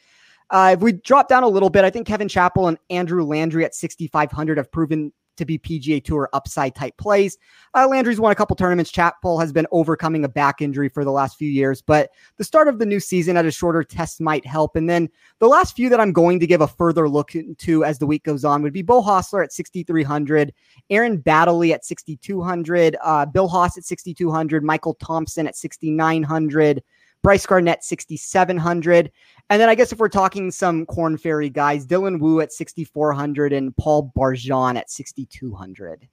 [0.51, 3.64] Uh, if we drop down a little bit, I think Kevin Chappell and Andrew Landry
[3.64, 7.39] at 6,500 have proven to be PGA Tour upside type plays.
[7.74, 8.91] Uh, Landry's won a couple tournaments.
[8.91, 12.68] Chappell has been overcoming a back injury for the last few years, but the start
[12.68, 14.76] of the new season at a shorter test might help.
[14.76, 15.09] And then
[15.39, 18.24] the last few that I'm going to give a further look into as the week
[18.24, 20.53] goes on would be Beau Hossler at 6,300,
[20.91, 26.83] Aaron Baddeley at 6,200, uh, Bill Haas at 6,200, Michael Thompson at 6,900.
[27.23, 29.11] Brice Garnett 6,700.
[29.51, 33.53] And then I guess if we're talking some Korn Ferry guys, Dylan Wu at 6,400
[33.53, 36.09] and Paul Barjon at 6,200.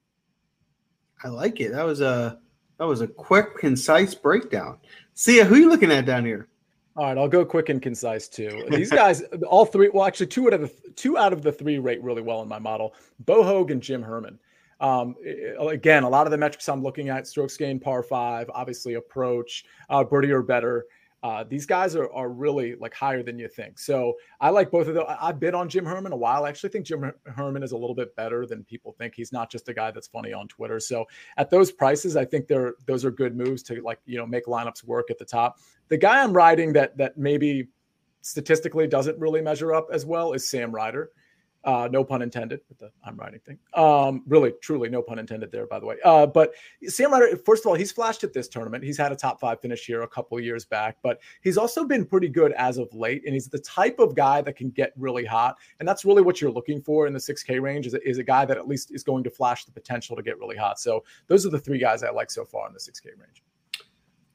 [1.24, 1.72] I like it.
[1.72, 2.40] That was a
[2.78, 4.78] that was a quick, concise breakdown.
[5.14, 6.48] See, who you looking at down here?
[6.96, 8.66] All right, I'll go quick and concise too.
[8.72, 11.78] These guys, all three, well, actually, two out of the two out of the three
[11.78, 12.94] rate really well in my model.
[13.20, 14.40] Bo Hoag and Jim Herman.
[14.82, 15.16] Um,
[15.60, 19.66] again, a lot of the metrics I'm looking at: strokes gained, par five, obviously approach,
[19.90, 20.86] uh, birdie or better.
[21.22, 23.78] Uh, these guys are, are really like higher than you think.
[23.78, 25.04] So I like both of them.
[25.08, 26.46] I, have been on Jim Herman a while.
[26.46, 29.16] I actually think Jim Herman is a little bit better than people think.
[29.16, 30.80] He's not just a guy that's funny on Twitter.
[30.80, 31.06] So
[31.36, 34.46] at those prices, I think they're those are good moves to like you know make
[34.46, 35.60] lineups work at the top.
[35.90, 37.68] The guy I'm riding that that maybe
[38.22, 41.12] statistically doesn't really measure up as well is Sam Ryder.
[41.66, 43.60] Uh, no pun intended with the I'm writing thing.
[43.74, 45.98] Um, really, truly, no pun intended there, by the way.
[46.06, 46.54] Uh, but
[46.84, 48.84] Sam Ryder, first of all, he's flashed at this tournament.
[48.84, 52.06] He's had a top five finish here a couple years back, but he's also been
[52.06, 53.24] pretty good as of late.
[53.26, 55.58] And he's the type of guy that can get really hot.
[55.80, 58.46] And that's really what you're looking for in the 6K range is, is a guy
[58.46, 60.80] that at least is going to flash the potential to get really hot.
[60.80, 63.44] So those are the three guys I like so far in the 6K range.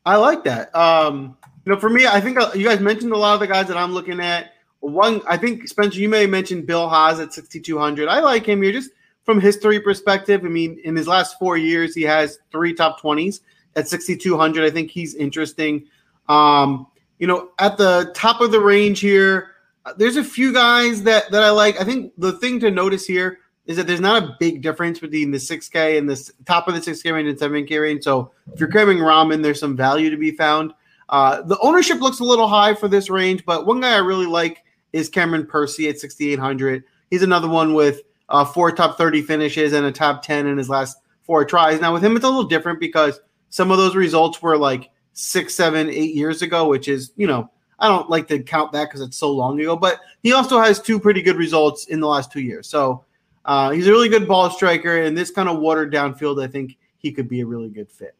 [0.06, 0.74] I like that.
[0.76, 3.46] Um, you know, for me, I think uh, you guys mentioned a lot of the
[3.46, 4.53] guys that I'm looking at.
[4.84, 8.06] One, I think Spencer, you may have mentioned Bill Haas at 6,200.
[8.06, 8.90] I like him here just
[9.24, 10.44] from history perspective.
[10.44, 13.40] I mean, in his last four years, he has three top 20s
[13.76, 14.62] at 6,200.
[14.62, 15.86] I think he's interesting.
[16.28, 16.86] Um,
[17.18, 19.52] you know, at the top of the range here,
[19.86, 21.80] uh, there's a few guys that that I like.
[21.80, 25.30] I think the thing to notice here is that there's not a big difference between
[25.30, 28.04] the 6K and the top of the 6K range and 7K range.
[28.04, 30.74] So if you're craving ramen, there's some value to be found.
[31.08, 34.26] Uh, the ownership looks a little high for this range, but one guy I really
[34.26, 34.63] like
[34.94, 36.84] is Cameron Percy at 6,800.
[37.10, 40.68] He's another one with uh, four top 30 finishes and a top 10 in his
[40.68, 41.80] last four tries.
[41.80, 43.20] Now, with him, it's a little different because
[43.50, 47.50] some of those results were like six, seven, eight years ago, which is, you know,
[47.80, 50.80] I don't like to count that because it's so long ago, but he also has
[50.80, 52.68] two pretty good results in the last two years.
[52.68, 53.04] So
[53.44, 56.46] uh, he's a really good ball striker, and this kind of watered down field, I
[56.46, 58.14] think he could be a really good fit.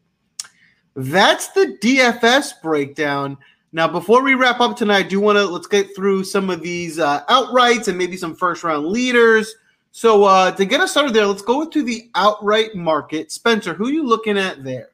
[0.97, 3.39] That's the DFS breakdown.
[3.75, 6.63] Now, before we wrap up tonight, I do want to let's get through some of
[6.63, 9.53] these uh, outrights and maybe some first round leaders.
[9.91, 13.33] So uh, to get us started there, let's go to the outright market.
[13.33, 14.91] Spencer, who are you looking at there?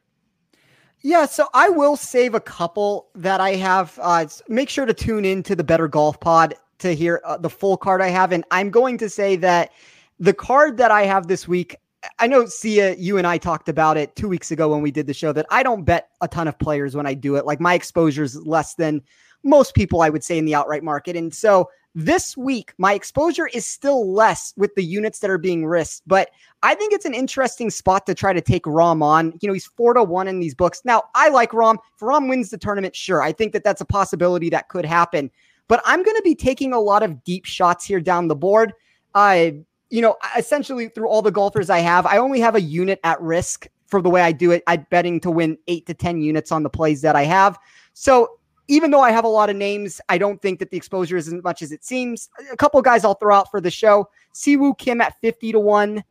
[1.03, 3.99] Yeah, so I will save a couple that I have.
[4.01, 7.51] Uh, make sure to tune in to the Better Golf Pod to hear uh, the
[7.51, 9.73] full card I have, and I'm going to say that
[10.19, 11.77] the card that I have this week
[12.19, 15.07] I know, Sia, you and I talked about it two weeks ago when we did
[15.07, 17.45] the show that I don't bet a ton of players when I do it.
[17.45, 19.03] Like my exposure is less than
[19.43, 21.17] most people, I would say, in the outright market.
[21.17, 25.67] And so this week, my exposure is still less with the units that are being
[25.67, 26.31] risked, but
[26.63, 29.33] I think it's an interesting spot to try to take Rahm on.
[29.41, 30.83] You know, he's four to one in these books.
[30.85, 31.79] Now, I like Rahm.
[31.95, 35.31] If Rahm wins the tournament, sure, I think that that's a possibility that could happen.
[35.67, 38.73] But I'm going to be taking a lot of deep shots here down the board.
[39.15, 39.51] Uh,
[39.91, 43.21] you know, essentially through all the golfers I have, I only have a unit at
[43.21, 44.63] risk for the way I do it.
[44.67, 47.59] I'm betting to win eight to 10 units on the plays that I have.
[47.93, 48.39] So
[48.69, 51.27] even though I have a lot of names, I don't think that the exposure is
[51.27, 52.31] as much as it seems.
[52.53, 55.61] A couple guys I'll throw out for the show Si Woo Kim at 50 to
[55.61, 56.05] 1,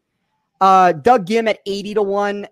[0.60, 2.48] uh, Doug Ghim at 80 to 1.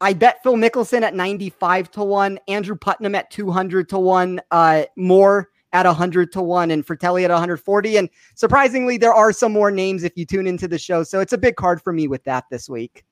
[0.00, 4.84] I bet Phil Mickelson at 95 to 1, Andrew Putnam at 200 to 1, uh,
[4.96, 7.96] Moore at 100 to 1 and Frittelli at 140.
[7.96, 11.02] And surprisingly, there are some more names if you tune into the show.
[11.02, 13.04] So it's a big card for me with that this week.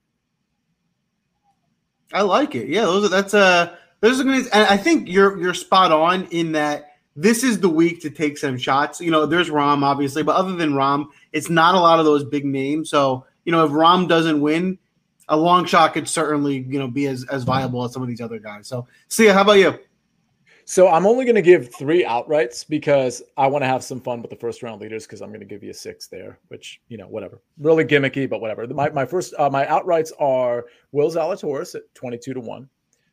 [2.12, 2.68] I like it.
[2.68, 6.24] Yeah, those are that's uh those are gonna and I think you're you're spot on
[6.30, 9.00] in that this is the week to take some shots.
[9.00, 12.24] You know, there's Rahm obviously, but other than Rahm, it's not a lot of those
[12.24, 12.88] big names.
[12.90, 14.78] So, you know, if Rahm doesn't win,
[15.28, 18.20] a long shot could certainly, you know, be as, as viable as some of these
[18.20, 18.66] other guys.
[18.66, 19.78] So, Sia, how about you?
[20.70, 24.20] So I'm only going to give three outrights because I want to have some fun
[24.20, 26.82] with the first round leaders because I'm going to give you a six there, which
[26.88, 28.66] you know whatever, really gimmicky, but whatever.
[28.66, 32.68] My my first uh, my outrights are Will Zalatoris at 22 to one,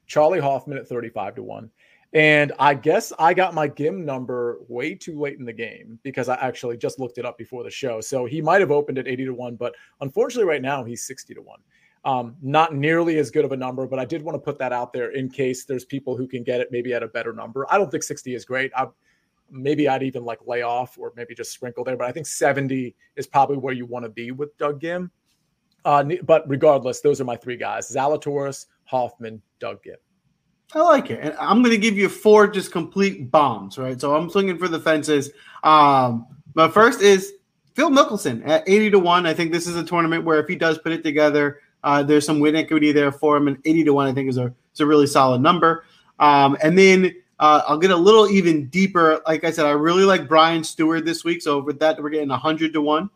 [0.06, 1.72] Charley Hoffman at 35 to one,
[2.12, 6.28] and I guess I got my Ghim number way too late in the game because
[6.28, 8.02] I actually just looked it up before the show.
[8.02, 11.34] So he might have opened at 80 to one, but unfortunately right now he's 60
[11.36, 11.62] to one.
[12.06, 14.72] Um, not nearly as good of a number, but I did want to put that
[14.72, 17.66] out there in case there's people who can get it maybe at a better number.
[17.68, 18.72] I don't think 60 is great.
[18.76, 18.86] I,
[19.50, 22.96] maybe I'd even like lay off or maybe just sprinkle there, but I think 70
[23.16, 25.10] is probably where you want to be with Doug Ghim.
[25.84, 29.96] Uh, but regardless, those are my three guys: Zalatoris, Hoffman, Doug Ghim.
[30.74, 31.20] I like it.
[31.22, 34.00] And I'm going to give you four just complete bombs, right?
[34.00, 35.32] So I'm swinging for the fences.
[35.64, 37.34] Um, but first is
[37.76, 39.26] Phil Mickelson at 80 to 1.
[39.26, 42.26] I think this is a tournament where if he does put it together, uh, there's
[42.26, 44.80] some win equity there for him, and 80 to one I think is a is
[44.82, 45.86] a really solid number.
[46.20, 49.22] Um, and then uh, I'll get a little even deeper.
[49.28, 52.30] Like I said, I really like Brian Stuard this week, so with that we're getting
[52.30, 53.10] 100 to one.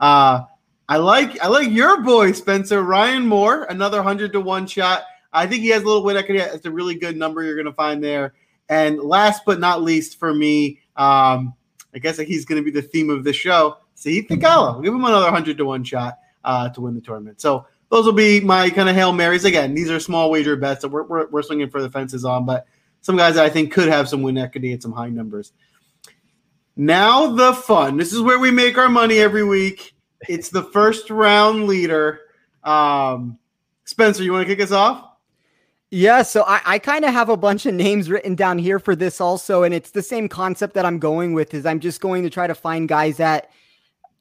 [0.00, 0.42] Uh,
[0.88, 5.04] I like I like your boy Spencer Ryan Moore, another 100 to one shot.
[5.32, 6.40] I think he has a little win equity.
[6.40, 8.34] It's a really good number you're going to find there.
[8.68, 11.54] And last but not least for me, um,
[11.94, 13.76] I guess he's going to be the theme of the show.
[13.96, 14.82] Sahith Theegala.
[14.82, 17.40] Give him another 100 to 1 shot uh, to win the tournament.
[17.40, 19.44] So those will be my kind of hail marys.
[19.44, 22.44] Again, these are small wager bets that we're, we're, we're swinging for the fences on.
[22.44, 22.66] But
[23.00, 25.52] some guys that I think could have some win equity and some high numbers.
[26.76, 27.96] Now the fun.
[27.96, 29.94] This is where we make our money every week.
[30.28, 32.20] It's the first round leader.
[32.64, 33.38] Um,
[33.84, 35.04] Spencer, you want to kick us off?
[35.90, 38.96] Yeah, so I, I kind of have a bunch of names written down here for
[38.96, 41.54] this also, and it's the same concept that I'm going with.
[41.54, 43.50] Is I'm just going to try to find guys at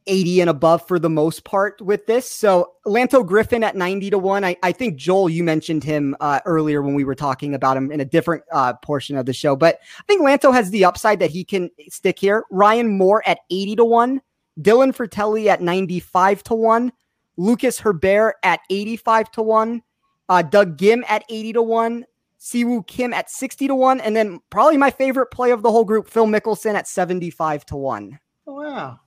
[0.08, 2.30] 80 and above for the most part with this.
[2.30, 4.44] So Lanto Griffin at 90 to 1.
[4.44, 7.92] I, I think Joel, you mentioned him uh, earlier when we were talking about him
[7.92, 11.20] in a different uh, portion of the show, but I think Lanto has the upside
[11.20, 12.46] that he can stick here.
[12.52, 14.22] Ryan Moore at 80 to 1.
[14.62, 16.92] Dylan Frittelli at 95 to 1.
[17.38, 19.82] Lucas Herbert at 85 to 1.
[20.30, 22.06] Uh, Doug Ghim at 80 to 1.
[22.38, 24.02] Si Woo Kim at 60 to 1.
[24.02, 27.76] And then probably my favorite play of the whole group, Phil Mickelson at 75 to
[27.76, 28.20] 1.
[28.48, 29.00] Oh, wow.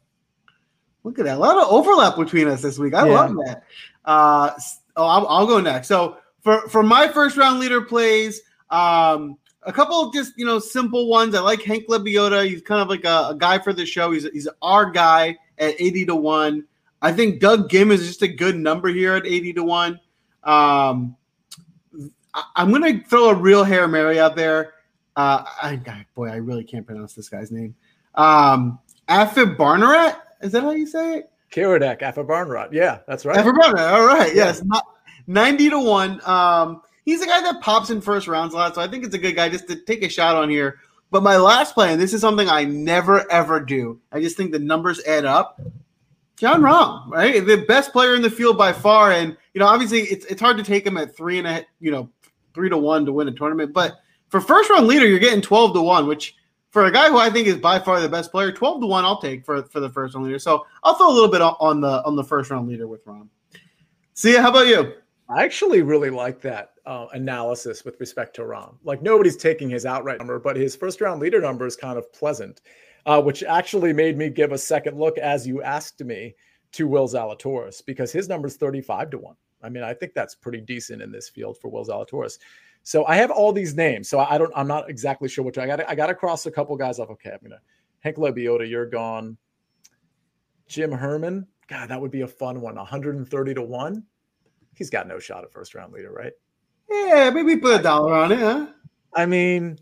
[1.09, 1.39] Look at that.
[1.39, 2.93] A lot of overlap between us this week.
[2.93, 3.15] I yeah.
[3.15, 3.63] love that.
[4.05, 4.51] Uh,
[4.95, 5.89] oh, I'll, I'll, go next.
[5.89, 10.59] So for, for my first round leader plays, um, a couple of just, you know,
[10.59, 11.35] simple ones.
[11.35, 12.47] I like Hank Lebioda.
[12.47, 14.11] He's kind of like a, a guy for the show.
[14.11, 16.65] He's, he's our guy at 80 to 1.
[17.01, 20.01] I think Doug Ghim is just a good number here at 80 to 1.
[20.45, 21.17] Um,
[22.35, 24.75] I, am going to throw a real Hair Mary out there.
[25.17, 27.75] Uh, I, boy, I really can't pronounce this guy's name.
[28.15, 28.79] Um,
[29.09, 30.17] Aphibarnrat.
[30.41, 31.31] Is that how you say it?
[31.51, 33.39] Kiradech, Afib Yeah, that's right.
[33.39, 34.35] Afib All right.
[34.35, 34.47] Yeah.
[34.47, 34.63] Yes.
[34.65, 34.85] Not,
[35.29, 36.29] 90 to 1.
[36.29, 38.75] Um, he's a guy that pops in first rounds a lot.
[38.75, 40.81] So I think it's a good guy just to take a shot on here.
[41.11, 44.01] But my last play, and this is something I never ever do.
[44.11, 45.61] I just think the numbers add up.
[46.37, 47.45] Jon Rahm, right?
[47.45, 49.13] The best player in the field by far.
[49.13, 51.91] And, you know, obviously it's, it's hard to take him at three and a, you
[51.91, 52.09] know,
[52.55, 53.73] three to one to win a tournament.
[53.73, 56.37] But for first round leader, you're getting 12 to one, which
[56.71, 59.05] for a guy who I think is by far the best player, 12 to one,
[59.05, 60.39] I'll take for, for the first round leader.
[60.39, 63.29] So I'll throw a little bit on the, on the first round leader with Rahm.
[64.15, 64.95] See, how about you?
[65.29, 68.75] I actually really like that uh, analysis with respect to Rahm.
[68.85, 72.13] Like nobody's taking his outright number, but his first round leader number is kind of
[72.13, 72.61] pleasant
[73.09, 76.35] uh, which actually made me give a second look as you asked me
[76.73, 79.35] to Will Zalatoris because his number is 35 to 1.
[79.63, 82.39] I mean, I think that's pretty decent in this field for Will Zalatoris.
[82.89, 84.09] So I have all these names.
[84.09, 85.87] So I don't, I'm not exactly sure which I got.
[85.87, 87.11] I got to cross a couple guys off.
[87.11, 87.61] Okay, I'm gonna
[88.01, 89.37] Hank Lebioda, you're gone.
[90.69, 92.77] Jim Herman, God, that would be a fun one.
[92.77, 94.05] 130 to one.
[94.75, 96.33] He's got no shot at first round leader, right?
[96.89, 98.69] Yeah, maybe put a dollar on it, huh?
[99.13, 99.79] I mean,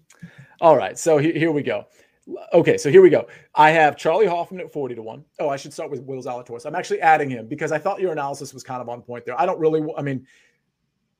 [0.61, 0.99] all right.
[0.99, 1.87] So he, here we go.
[2.53, 3.29] Okay, so here we go.
[3.55, 5.25] I have Charley Hoffman at 40 to 1.
[5.39, 6.67] Oh, I should start with Will Zalatoris.
[6.67, 9.41] I'm actually adding him because I thought your analysis was kind of on point there.
[9.41, 10.27] I don't really, I mean,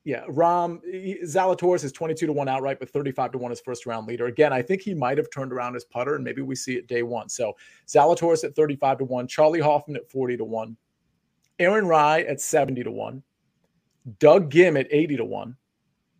[0.07, 0.79] yeah, Rom
[1.25, 4.27] Zalatoris is 22 to 1 outright, but 35 to 1 is first round leader.
[4.27, 6.87] Again, I think he might have turned around his putter, and maybe we see it
[6.87, 7.27] day one.
[7.27, 10.77] So Zalatoris at 35 to 1, Charley Hoffman at 40 to 1,
[11.59, 13.21] Aaron Rai at 70 to 1,
[14.19, 15.57] Doug Ghim at 80 to 1,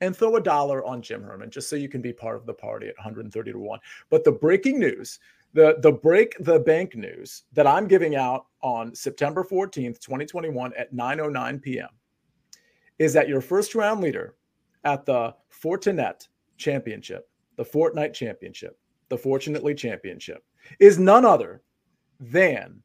[0.02, 2.54] and throw a dollar on Jim Herman just so you can be part of the
[2.54, 3.80] party at 130 to 1.
[4.10, 5.18] But the breaking news,
[5.54, 10.94] the the break the bank news that I'm giving out on September 14th, 2021 at
[10.94, 11.88] 9:09 p.m.
[13.00, 14.36] is that your first round leader
[14.84, 16.28] at the Fortinet
[16.58, 18.80] Championship, the Fortnite Championship,
[19.10, 20.44] the Fortunately Championship
[20.80, 21.62] is none other
[22.20, 22.82] than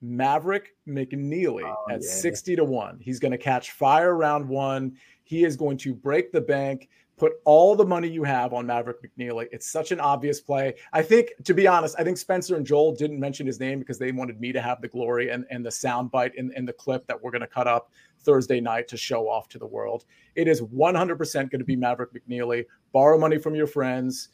[0.00, 2.08] Maverick McNealy oh, at yeah.
[2.08, 2.98] 60 to 1.
[3.00, 4.96] He's going to catch fire round one.
[5.24, 8.98] He is going to break the bank, put all the money you have on Maverick
[9.02, 9.46] McNealy.
[9.52, 10.74] It's such an obvious play.
[10.92, 13.98] I think, to be honest, I think Spencer and Joel didn't mention his name because
[13.98, 17.06] they wanted me to have the glory and, and the soundbite in, in the clip
[17.06, 17.92] that we're going to cut up
[18.24, 20.04] Thursday night to show off to the world.
[20.34, 22.64] It is 100% going to be Maverick McNealy.
[22.92, 24.28] Borrow money from your friends,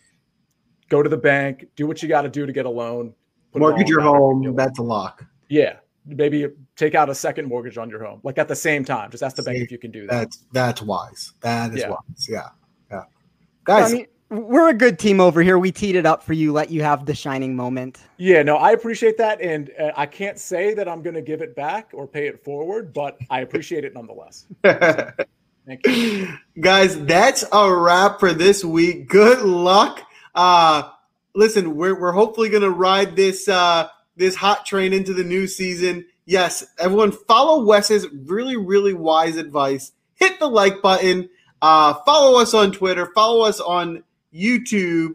[0.89, 3.15] go to the bank, do what you got to do to get a loan.
[3.55, 4.55] Mortgage your home.
[4.55, 5.25] That's a lock.
[5.49, 5.77] Yeah,
[6.07, 9.11] maybe take out a second mortgage on your home, like at the same time.
[9.11, 10.13] Just ask the bank if you can do that.
[10.13, 11.33] That's that's wise.
[11.41, 11.91] That is yeah.
[11.91, 12.29] wise.
[12.29, 12.49] Yeah,
[12.91, 13.03] yeah.
[13.65, 15.59] Guys, I mean, we're a good team over here.
[15.59, 17.99] We teed it up for you, let you have the shining moment.
[18.17, 21.41] Yeah, no, I appreciate that, and uh, I can't say that I'm going to give
[21.41, 24.47] it back or pay it forward, but I appreciate it nonetheless.
[24.65, 25.13] So,
[25.67, 26.99] thank you, guys.
[27.05, 29.09] That's a wrap for this week.
[29.09, 30.03] Good luck.
[30.35, 30.91] Uh,
[31.35, 33.49] listen, we're we're hopefully going to ride this.
[33.49, 36.05] Uh, this hot train into the new season.
[36.27, 39.93] Yes, everyone follow Wes's really, really wise advice.
[40.17, 41.31] Hit the like button.
[41.63, 43.11] Uh, follow us on Twitter.
[43.15, 44.03] Follow us on
[44.33, 45.15] YouTube.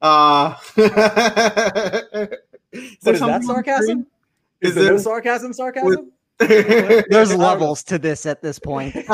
[0.00, 0.82] Uh, is,
[3.02, 4.06] is that sarcasm?
[4.60, 5.52] Is, is there no sarcasm?
[5.52, 6.12] Sarcasm?
[6.38, 8.94] There's levels to this at this point.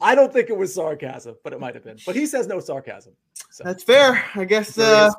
[0.00, 1.98] I don't think it was sarcasm, but it might have been.
[2.06, 3.14] But he says no sarcasm.
[3.50, 3.64] So.
[3.64, 4.24] That's fair.
[4.36, 4.78] I guess.
[4.78, 5.10] Uh,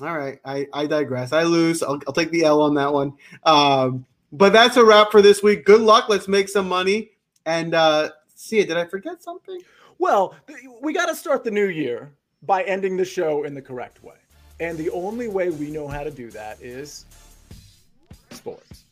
[0.00, 1.32] all right, I, I digress.
[1.32, 1.82] I lose.
[1.82, 3.12] I'll, I'll take the L on that one.
[3.44, 5.64] Um, but that's a wrap for this week.
[5.64, 6.08] Good luck.
[6.08, 7.10] Let's make some money.
[7.46, 9.60] And uh, see, did I forget something?
[9.98, 10.34] Well,
[10.80, 12.12] we got to start the new year
[12.46, 14.16] by ending the show in the correct way.
[14.60, 17.06] And the only way we know how to do that is
[18.30, 18.83] sports.